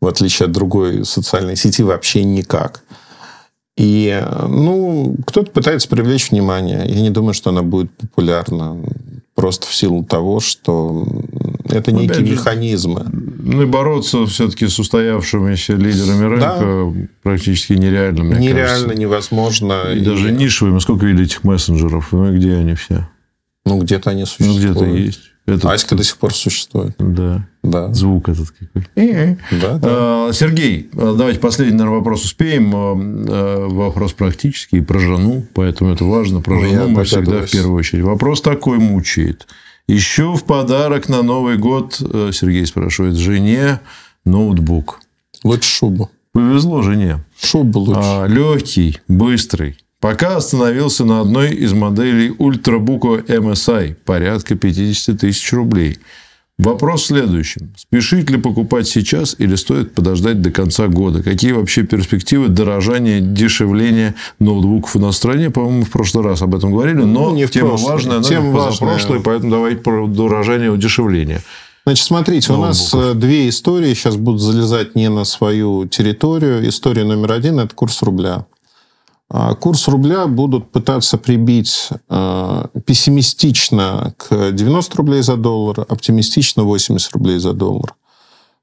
в 0.00 0.06
отличие 0.06 0.46
от 0.46 0.52
другой 0.52 1.04
социальной 1.04 1.56
сети, 1.56 1.82
вообще 1.82 2.24
никак. 2.24 2.84
И, 3.76 4.18
ну, 4.48 5.14
кто-то 5.26 5.50
пытается 5.50 5.90
привлечь 5.90 6.30
внимание. 6.30 6.86
Я 6.86 7.02
не 7.02 7.10
думаю, 7.10 7.34
что 7.34 7.50
она 7.50 7.60
будет 7.60 7.94
популярна. 7.98 8.82
Просто 9.38 9.68
в 9.68 9.74
силу 9.74 10.02
того, 10.02 10.40
что 10.40 11.06
это 11.64 11.92
некие 11.92 12.26
же, 12.26 12.32
механизмы. 12.32 13.06
Ну 13.12 13.62
и 13.62 13.66
бороться 13.66 14.26
все-таки 14.26 14.66
с 14.66 14.80
устоявшимися 14.80 15.74
лидерами 15.74 16.24
рынка 16.24 16.92
да. 16.92 17.06
практически 17.22 17.74
нереально, 17.74 18.24
мне 18.24 18.38
Нереально, 18.38 18.66
кажется. 18.66 18.94
невозможно. 18.96 19.82
И, 19.94 19.98
и 19.98 20.00
даже 20.00 20.32
нишевыми. 20.32 20.80
Сколько 20.80 21.06
видели 21.06 21.26
этих 21.26 21.44
мессенджеров? 21.44 22.08
Ну, 22.10 22.34
где 22.36 22.54
они 22.54 22.74
все? 22.74 23.08
Ну, 23.64 23.78
где-то 23.78 24.10
они 24.10 24.24
существуют. 24.24 24.64
Ну, 24.64 24.70
где-то 24.72 24.84
есть. 24.86 25.20
Этот... 25.48 25.64
Аська 25.64 25.94
до 25.96 26.04
сих 26.04 26.18
пор 26.18 26.34
существует. 26.34 26.94
Да. 26.98 27.46
да. 27.62 27.92
Звук 27.94 28.28
этот 28.28 28.50
какой. 28.50 28.86
Да, 29.50 29.78
да. 29.78 29.80
А, 29.82 30.30
Сергей, 30.32 30.90
давайте 30.92 31.40
последний, 31.40 31.76
наверное, 31.76 31.98
вопрос 31.98 32.24
успеем. 32.24 32.70
А, 32.74 33.66
вопрос 33.68 34.12
практический 34.12 34.82
про 34.82 34.98
жену, 34.98 35.46
поэтому 35.54 35.90
это 35.90 36.04
важно. 36.04 36.42
Про 36.42 36.60
жену 36.60 36.88
мы 36.88 37.04
всегда 37.04 37.46
в 37.46 37.50
первую 37.50 37.78
очередь. 37.78 38.04
Вопрос 38.04 38.42
такой 38.42 38.78
мучает. 38.78 39.46
Еще 39.86 40.34
в 40.34 40.44
подарок 40.44 41.08
на 41.08 41.22
Новый 41.22 41.56
год, 41.56 41.98
э, 41.98 42.30
Сергей 42.34 42.66
спрашивает, 42.66 43.16
жене 43.16 43.80
ноутбук. 44.26 45.00
Лучше 45.44 45.70
шубу. 45.70 46.10
Повезло 46.32 46.82
жене. 46.82 47.24
Шубу 47.40 47.80
лучше. 47.80 48.00
А, 48.02 48.26
легкий, 48.26 48.98
быстрый. 49.08 49.78
Пока 50.00 50.36
остановился 50.36 51.04
на 51.04 51.20
одной 51.20 51.50
из 51.50 51.72
моделей 51.72 52.32
ультрабука 52.38 53.20
MSI, 53.26 53.96
порядка 54.04 54.54
50 54.54 55.18
тысяч 55.18 55.52
рублей. 55.52 55.98
Вопрос 56.56 57.02
в 57.02 57.06
следующем. 57.06 57.72
Спешить 57.76 58.30
ли 58.30 58.36
покупать 58.36 58.88
сейчас 58.88 59.36
или 59.38 59.54
стоит 59.56 59.94
подождать 59.94 60.40
до 60.42 60.50
конца 60.50 60.88
года? 60.88 61.22
Какие 61.22 61.52
вообще 61.52 61.84
перспективы 61.84 62.48
дорожания, 62.48 63.20
дешевления 63.20 64.16
ноутбуков 64.40 64.96
в 64.96 65.12
стране? 65.12 65.50
По-моему, 65.50 65.84
в 65.84 65.90
прошлый 65.90 66.24
раз 66.24 66.42
об 66.42 66.54
этом 66.54 66.72
говорили, 66.72 66.96
но 66.96 67.06
ну, 67.06 67.34
не 67.34 67.46
тема 67.46 67.70
прошлый. 67.70 67.92
важная, 67.92 68.22
тема 68.22 68.72
прошлой, 68.76 69.20
поэтому 69.20 69.50
давайте 69.52 69.80
про 69.80 70.06
дорожание 70.08 70.74
и 70.74 70.78
дешевление. 70.78 71.42
Значит, 71.86 72.06
смотрите, 72.06 72.52
ноутбуков. 72.52 72.92
у 72.94 72.98
нас 72.98 73.14
э, 73.14 73.14
две 73.14 73.48
истории 73.48 73.94
сейчас 73.94 74.16
будут 74.16 74.42
залезать 74.42 74.96
не 74.96 75.08
на 75.08 75.24
свою 75.24 75.86
территорию. 75.86 76.68
История 76.68 77.04
номер 77.04 77.32
один– 77.32 77.58
это 77.60 77.74
курс 77.74 78.02
рубля. 78.02 78.46
А 79.30 79.54
курс 79.54 79.86
рубля 79.88 80.26
будут 80.26 80.70
пытаться 80.70 81.18
прибить 81.18 81.90
э, 82.08 82.64
пессимистично 82.86 84.14
к 84.16 84.52
90 84.52 84.96
рублей 84.96 85.22
за 85.22 85.36
доллар, 85.36 85.84
оптимистично 85.86 86.62
80 86.62 87.12
рублей 87.12 87.38
за 87.38 87.52
доллар. 87.52 87.94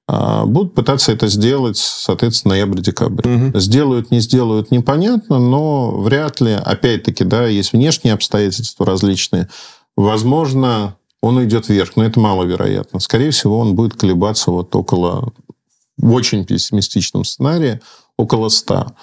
А 0.07 0.45
будут 0.45 0.73
пытаться 0.73 1.11
это 1.11 1.27
сделать, 1.27 1.77
соответственно, 1.77 2.55
ноябрь-декабрь. 2.55 3.27
Угу. 3.27 3.59
Сделают, 3.59 4.11
не 4.11 4.19
сделают, 4.19 4.71
непонятно, 4.71 5.39
но 5.39 5.91
вряд 5.91 6.41
ли, 6.41 6.53
опять-таки, 6.53 7.23
да, 7.23 7.45
есть 7.45 7.73
внешние 7.73 8.13
обстоятельства 8.13 8.85
различные. 8.85 9.49
Возможно, 9.95 10.95
он 11.21 11.37
уйдет 11.37 11.69
вверх, 11.69 11.95
но 11.95 12.03
это 12.03 12.19
маловероятно. 12.19 12.99
Скорее 12.99 13.31
всего, 13.31 13.59
он 13.59 13.75
будет 13.75 13.95
колебаться 13.95 14.51
вот 14.51 14.75
около, 14.75 15.31
в 15.97 16.13
очень 16.13 16.45
пессимистичном 16.45 17.23
сценарии, 17.23 17.81
около 18.17 18.49
100. 18.49 18.93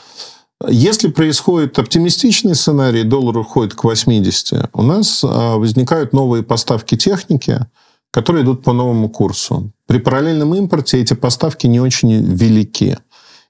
Если 0.68 1.08
происходит 1.08 1.78
оптимистичный 1.78 2.54
сценарий, 2.54 3.02
доллар 3.02 3.38
уходит 3.38 3.74
к 3.74 3.84
80, 3.84 4.70
у 4.72 4.82
нас 4.82 5.22
а, 5.24 5.56
возникают 5.56 6.12
новые 6.12 6.42
поставки 6.42 6.96
техники, 6.96 7.66
которые 8.10 8.44
идут 8.44 8.62
по 8.62 8.72
новому 8.72 9.08
курсу. 9.08 9.72
При 9.86 9.98
параллельном 9.98 10.54
импорте 10.54 11.00
эти 11.00 11.14
поставки 11.14 11.66
не 11.66 11.80
очень 11.80 12.12
велики. 12.12 12.98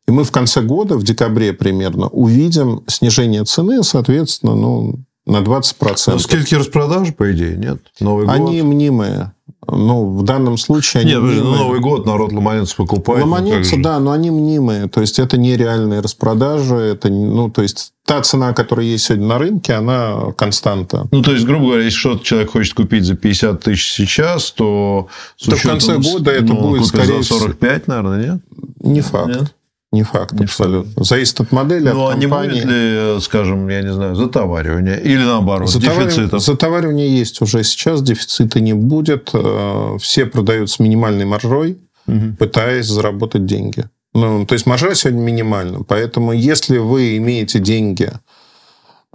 И 0.09 0.11
мы 0.11 0.25
в 0.25 0.33
конце 0.33 0.63
года, 0.63 0.97
в 0.97 1.05
декабре 1.05 1.53
примерно, 1.53 2.09
увидим 2.09 2.83
снижение 2.89 3.45
цены, 3.45 3.83
соответственно, 3.85 4.55
ну, 4.55 5.05
на 5.27 5.39
20%. 5.39 6.13
Ну, 6.13 6.19
скидки 6.19 6.55
распродажи, 6.55 7.13
по 7.13 7.31
идее, 7.33 7.57
нет? 7.57 7.81
Новый 8.01 8.27
Они 8.27 8.61
год. 8.61 8.73
мнимые. 8.73 9.33
Ну, 9.69 10.19
в 10.19 10.25
данном 10.25 10.59
случае 10.59 11.03
они 11.03 11.13
Нет, 11.13 11.23
мнимые. 11.23 11.43
ну, 11.43 11.55
Новый 11.55 11.81
год 11.81 12.05
народ 12.05 12.33
ломанец 12.33 12.75
покупает. 12.75 13.25
Ну, 13.25 13.31
ломанец, 13.31 13.71
ну, 13.73 13.83
да, 13.83 14.01
но 14.01 14.11
они 14.11 14.31
мнимые. 14.31 14.89
То 14.89 15.01
есть, 15.01 15.21
это 15.21 15.39
нереальные 15.39 16.01
распродажи. 16.01 16.75
Это, 16.75 17.09
ну, 17.09 17.49
то 17.49 17.63
есть, 17.63 17.93
та 18.05 18.21
цена, 18.23 18.55
которая 18.55 18.87
есть 18.87 19.05
сегодня 19.05 19.27
на 19.29 19.39
рынке, 19.39 19.75
она 19.75 20.33
константа. 20.37 21.07
Ну, 21.13 21.23
то 21.23 21.33
есть, 21.33 21.47
грубо 21.47 21.67
говоря, 21.67 21.85
если 21.85 21.99
что-то 21.99 22.25
человек 22.25 22.51
хочет 22.51 22.75
купить 22.75 23.05
за 23.05 23.15
50 23.15 23.63
тысяч 23.63 23.93
сейчас, 23.93 24.51
то... 24.51 25.07
то 25.39 25.57
в 25.57 25.63
конце 25.63 25.97
года 25.99 26.33
это 26.33 26.53
ну, 26.53 26.61
будет, 26.61 26.87
скорее 26.87 27.23
всего... 27.23 27.39
45, 27.39 27.87
наверное, 27.87 28.33
нет? 28.33 28.41
Не 28.81 29.01
факт. 29.01 29.29
Нет? 29.29 29.55
Не 29.93 30.05
факт, 30.05 30.33
не 30.33 30.45
абсолютно. 30.45 30.91
Факт. 30.95 31.07
Зависит 31.07 31.41
от 31.41 31.53
модели, 31.53 31.91
ну, 31.91 32.07
от 32.07 32.19
компании. 32.19 32.55
Не 32.55 32.61
будет 32.63 33.17
ли, 33.17 33.21
скажем, 33.21 33.69
я 33.69 33.83
не 33.83 33.93
знаю, 33.93 34.17
затоваривание 34.17 34.99
или 35.01 35.23
наоборот, 35.23 35.71
дефицита? 35.71 36.39
Затоваривание 36.39 37.19
есть 37.19 37.43
уже 37.43 37.63
сейчас, 37.63 38.03
дефицита 38.03 38.61
не 38.61 38.73
будет. 38.73 39.31
Э, 39.35 39.99
все 40.01 40.25
продают 40.25 40.71
с 40.71 40.79
минимальной 40.79 41.27
маржой, 41.27 41.79
угу. 42.07 42.37
пытаясь 42.39 42.87
заработать 42.87 43.45
деньги. 43.45 43.85
Ну, 44.15 44.47
то 44.47 44.55
есть 44.55 44.65
маржа 44.65 44.95
сегодня 44.95 45.21
минимальна. 45.21 45.83
Поэтому 45.85 46.33
если 46.33 46.79
вы 46.79 47.19
имеете 47.19 47.59
деньги 47.59 48.11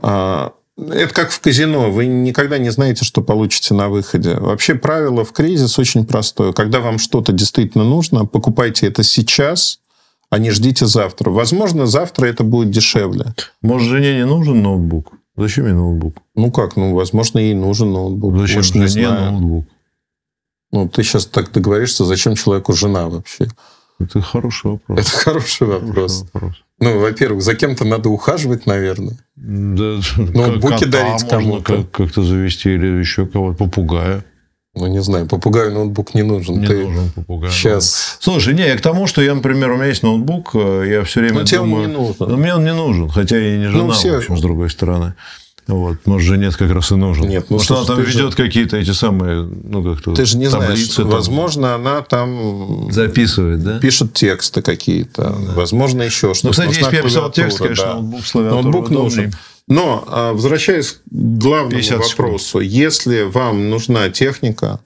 э, 0.04 0.50
это 0.78 1.12
как 1.14 1.32
в 1.32 1.40
казино. 1.40 1.90
Вы 1.90 2.06
никогда 2.06 2.60
не 2.60 2.70
знаете, 2.70 3.04
что 3.04 3.22
получите 3.22 3.74
на 3.74 3.90
выходе. 3.90 4.36
Вообще 4.36 4.76
правило 4.76 5.26
в 5.26 5.32
кризис 5.32 5.80
очень 5.80 6.06
простое. 6.06 6.54
Когда 6.54 6.82
вам 6.82 7.00
что-то 7.00 7.32
действительно 7.32 7.84
нужно, 7.84 8.26
покупайте 8.26 8.86
это 8.86 9.02
сейчас, 9.02 9.80
а 10.30 10.40
не 10.40 10.52
ждите 10.52 10.86
завтра. 10.86 11.30
Возможно, 11.30 11.86
завтра 11.86 12.26
это 12.28 12.44
будет 12.44 12.72
дешевле. 12.72 13.34
Может, 13.62 13.90
жене 13.90 14.16
не 14.18 14.26
нужен 14.26 14.62
ноутбук? 14.62 15.14
Зачем 15.36 15.66
ей 15.66 15.74
ноутбук? 15.74 16.18
Ну 16.36 16.52
как, 16.52 16.76
ну, 16.76 16.94
возможно, 16.94 17.40
ей 17.40 17.54
нужен 17.54 17.92
ноутбук. 17.94 18.38
Зачем 18.38 18.58
Может, 18.58 18.74
жене 18.74 18.88
знаю. 18.88 19.32
ноутбук? 19.32 19.66
Ну, 20.72 20.90
ты 20.90 21.04
сейчас 21.04 21.26
так 21.26 21.52
договоришься, 21.52 22.04
зачем 22.06 22.36
человеку 22.36 22.74
жена 22.74 23.08
вообще? 23.08 23.48
Это 24.00 24.22
хороший 24.22 24.72
вопрос. 24.72 25.00
Это 25.00 25.10
хороший 25.12 25.68
вопрос. 25.68 25.94
Хороший 25.94 26.30
вопрос. 26.34 26.56
Ну, 26.80 27.00
во-первых, 27.00 27.42
за 27.42 27.56
кем-то 27.56 27.86
надо 27.86 28.10
ухаживать, 28.10 28.66
наверное. 28.68 29.18
Да, 29.36 30.00
Ноутбуки 30.18 30.82
как, 30.84 30.90
дарить 30.90 31.24
а 31.24 31.28
кому-то. 31.28 31.64
Как- 31.78 31.92
как-то 31.92 32.22
завести 32.24 32.74
или 32.74 33.00
еще 33.00 33.26
кого-то, 33.26 33.58
попугая. 33.58 34.24
Ну, 34.78 34.88
не 34.88 35.02
знаю, 35.02 35.26
попугаю 35.26 35.74
ноутбук 35.74 36.14
не 36.14 36.22
нужен. 36.22 36.60
Не 36.60 36.68
Ты 36.68 36.86
нужен 36.86 37.10
попугай. 37.16 37.50
Сейчас. 37.50 38.18
Слушай, 38.20 38.54
не, 38.54 38.66
я 38.68 38.78
к 38.78 38.82
тому, 38.82 39.08
что 39.08 39.22
я, 39.22 39.34
например, 39.34 39.72
у 39.72 39.76
меня 39.76 39.88
есть 39.88 40.04
ноутбук, 40.04 40.52
э, 40.54 40.86
я 40.88 41.04
все 41.04 41.22
время 41.22 41.40
Но 41.40 41.44
тебе 41.46 41.62
он 41.62 41.70
не 41.70 41.88
нужен. 41.88 42.16
Ну, 42.20 42.38
мне 42.38 42.54
он 42.54 42.64
не 42.64 42.74
нужен, 42.74 43.10
хотя 43.10 43.38
и 43.40 43.58
не 43.58 43.68
жена, 43.68 43.84
Ну, 43.86 43.92
все- 43.92 44.14
в 44.14 44.18
общем, 44.18 44.38
с 44.38 44.42
другой 44.42 44.70
стороны. 44.70 45.14
Вот. 45.68 45.98
Может, 46.06 46.28
жене 46.28 46.50
как 46.52 46.72
раз 46.72 46.92
и 46.92 46.96
нужен. 46.96 47.28
Нет, 47.28 47.48
ну, 47.50 47.58
Может, 47.58 47.72
она 47.72 47.80
слушай, 47.82 47.96
там 47.98 48.06
ты 48.06 48.12
же- 48.12 48.18
ведет 48.20 48.36
какие-то 48.36 48.78
эти 48.78 48.92
самые, 48.92 49.44
ну, 49.64 49.84
как-то 49.84 50.14
Ты 50.14 50.26
же 50.26 50.38
не 50.38 50.46
знаешь, 50.48 50.68
таблицы 50.68 51.02
там 51.02 51.10
возможно, 51.10 51.76
она 51.76 52.02
там 52.02 52.90
записывает, 52.92 53.64
да? 53.64 53.80
пишет 53.80 54.14
тексты 54.14 54.62
какие-то, 54.62 55.36
возможно, 55.56 56.04
еще 56.04 56.34
что-то. 56.34 56.48
Ну, 56.48 56.52
кстати, 56.52 56.78
если 56.78 56.96
я 56.96 57.02
писал 57.02 57.32
текст, 57.32 57.58
конечно, 57.58 57.84
да. 57.84 57.94
ноутбук 57.96 58.26
с 58.26 58.34
Ноутбук 58.34 58.90
нужен. 58.90 59.34
Но, 59.68 60.04
а, 60.08 60.34
возвращаясь 60.34 60.92
к 60.94 61.02
главному 61.12 61.72
50 61.72 62.06
секунд. 62.06 62.20
вопросу, 62.20 62.60
если 62.60 63.24
вам 63.24 63.70
нужна 63.70 64.10
техника, 64.10 64.80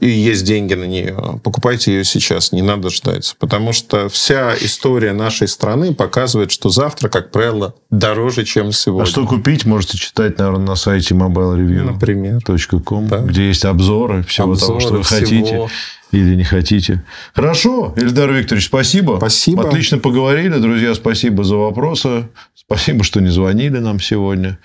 и 0.00 0.08
есть 0.08 0.44
деньги 0.44 0.72
на 0.72 0.84
нее, 0.84 1.38
покупайте 1.42 1.92
ее 1.92 2.04
сейчас, 2.04 2.50
не 2.52 2.62
надо 2.62 2.88
ждать. 2.88 3.36
Потому 3.38 3.72
что 3.72 4.08
вся 4.08 4.54
история 4.58 5.12
нашей 5.12 5.48
страны 5.48 5.92
показывает, 5.94 6.50
что 6.50 6.70
завтра, 6.70 7.10
как 7.10 7.30
правило, 7.30 7.74
дороже, 7.90 8.44
чем 8.44 8.72
сегодня. 8.72 9.02
А 9.04 9.06
что 9.06 9.26
купить, 9.26 9.66
можете 9.66 9.98
читать, 9.98 10.38
наверное, 10.38 10.66
на 10.66 10.76
сайте 10.76 11.14
mobilereview.com. 11.14 13.08
Да. 13.08 13.18
где 13.18 13.48
есть 13.48 13.66
обзоры 13.66 14.22
всего 14.22 14.52
Обзоры 14.52 14.66
того, 14.66 14.80
что 14.80 14.92
вы 14.94 15.02
всего. 15.02 15.18
хотите 15.20 15.68
или 16.12 16.34
не 16.36 16.44
хотите. 16.44 17.02
Хорошо, 17.34 17.92
Ильдар 17.96 18.32
Викторович, 18.32 18.66
спасибо. 18.66 19.16
Спасибо. 19.18 19.68
Отлично 19.68 19.98
поговорили. 19.98 20.58
Друзья, 20.58 20.94
спасибо 20.94 21.44
за 21.44 21.56
вопросы. 21.56 22.28
Спасибо, 22.54 23.04
что 23.04 23.20
не 23.20 23.28
звонили 23.28 23.78
нам 23.78 24.00
сегодня. 24.00 24.58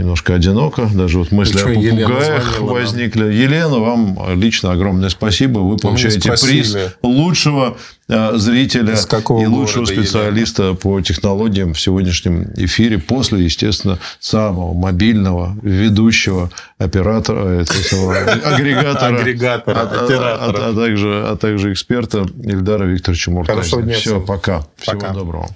Немножко 0.00 0.34
одиноко. 0.34 0.88
Даже 0.94 1.18
вот 1.18 1.30
мысли 1.30 1.58
что, 1.58 1.68
о 1.68 1.72
Елена 1.72 2.08
попугаях 2.08 2.58
нам. 2.58 2.68
возникли. 2.68 3.24
Елена, 3.24 3.78
вам 3.78 4.18
лично 4.40 4.72
огромное 4.72 5.10
спасибо. 5.10 5.58
Вы 5.58 5.76
получаете 5.76 6.20
спросили. 6.20 6.62
приз 6.62 6.76
лучшего 7.02 7.76
э, 8.08 8.32
зрителя 8.36 8.94
и 8.94 9.46
лучшего 9.46 9.84
специалиста 9.84 10.72
по 10.72 11.02
технологиям 11.02 11.74
в 11.74 11.80
сегодняшнем 11.80 12.50
эфире. 12.56 12.96
После, 12.96 13.44
естественно, 13.44 13.98
самого 14.20 14.72
мобильного 14.72 15.54
ведущего 15.60 16.48
оператора, 16.78 17.60
агрегатора, 18.44 19.18
Агрегатора, 19.18 19.80
а, 19.80 19.82
а- 19.82 20.04
оператора. 20.06 20.58
а- 20.66 20.70
а 20.70 20.74
также, 20.74 21.24
а 21.26 21.36
также 21.36 21.72
эксперта 21.74 22.26
Ильдара 22.42 22.84
Викторовича 22.84 23.32
Муртазина. 23.32 23.92
Все. 23.92 24.18
Пока. 24.18 24.64
Всего 24.78 25.12
доброго. 25.12 25.50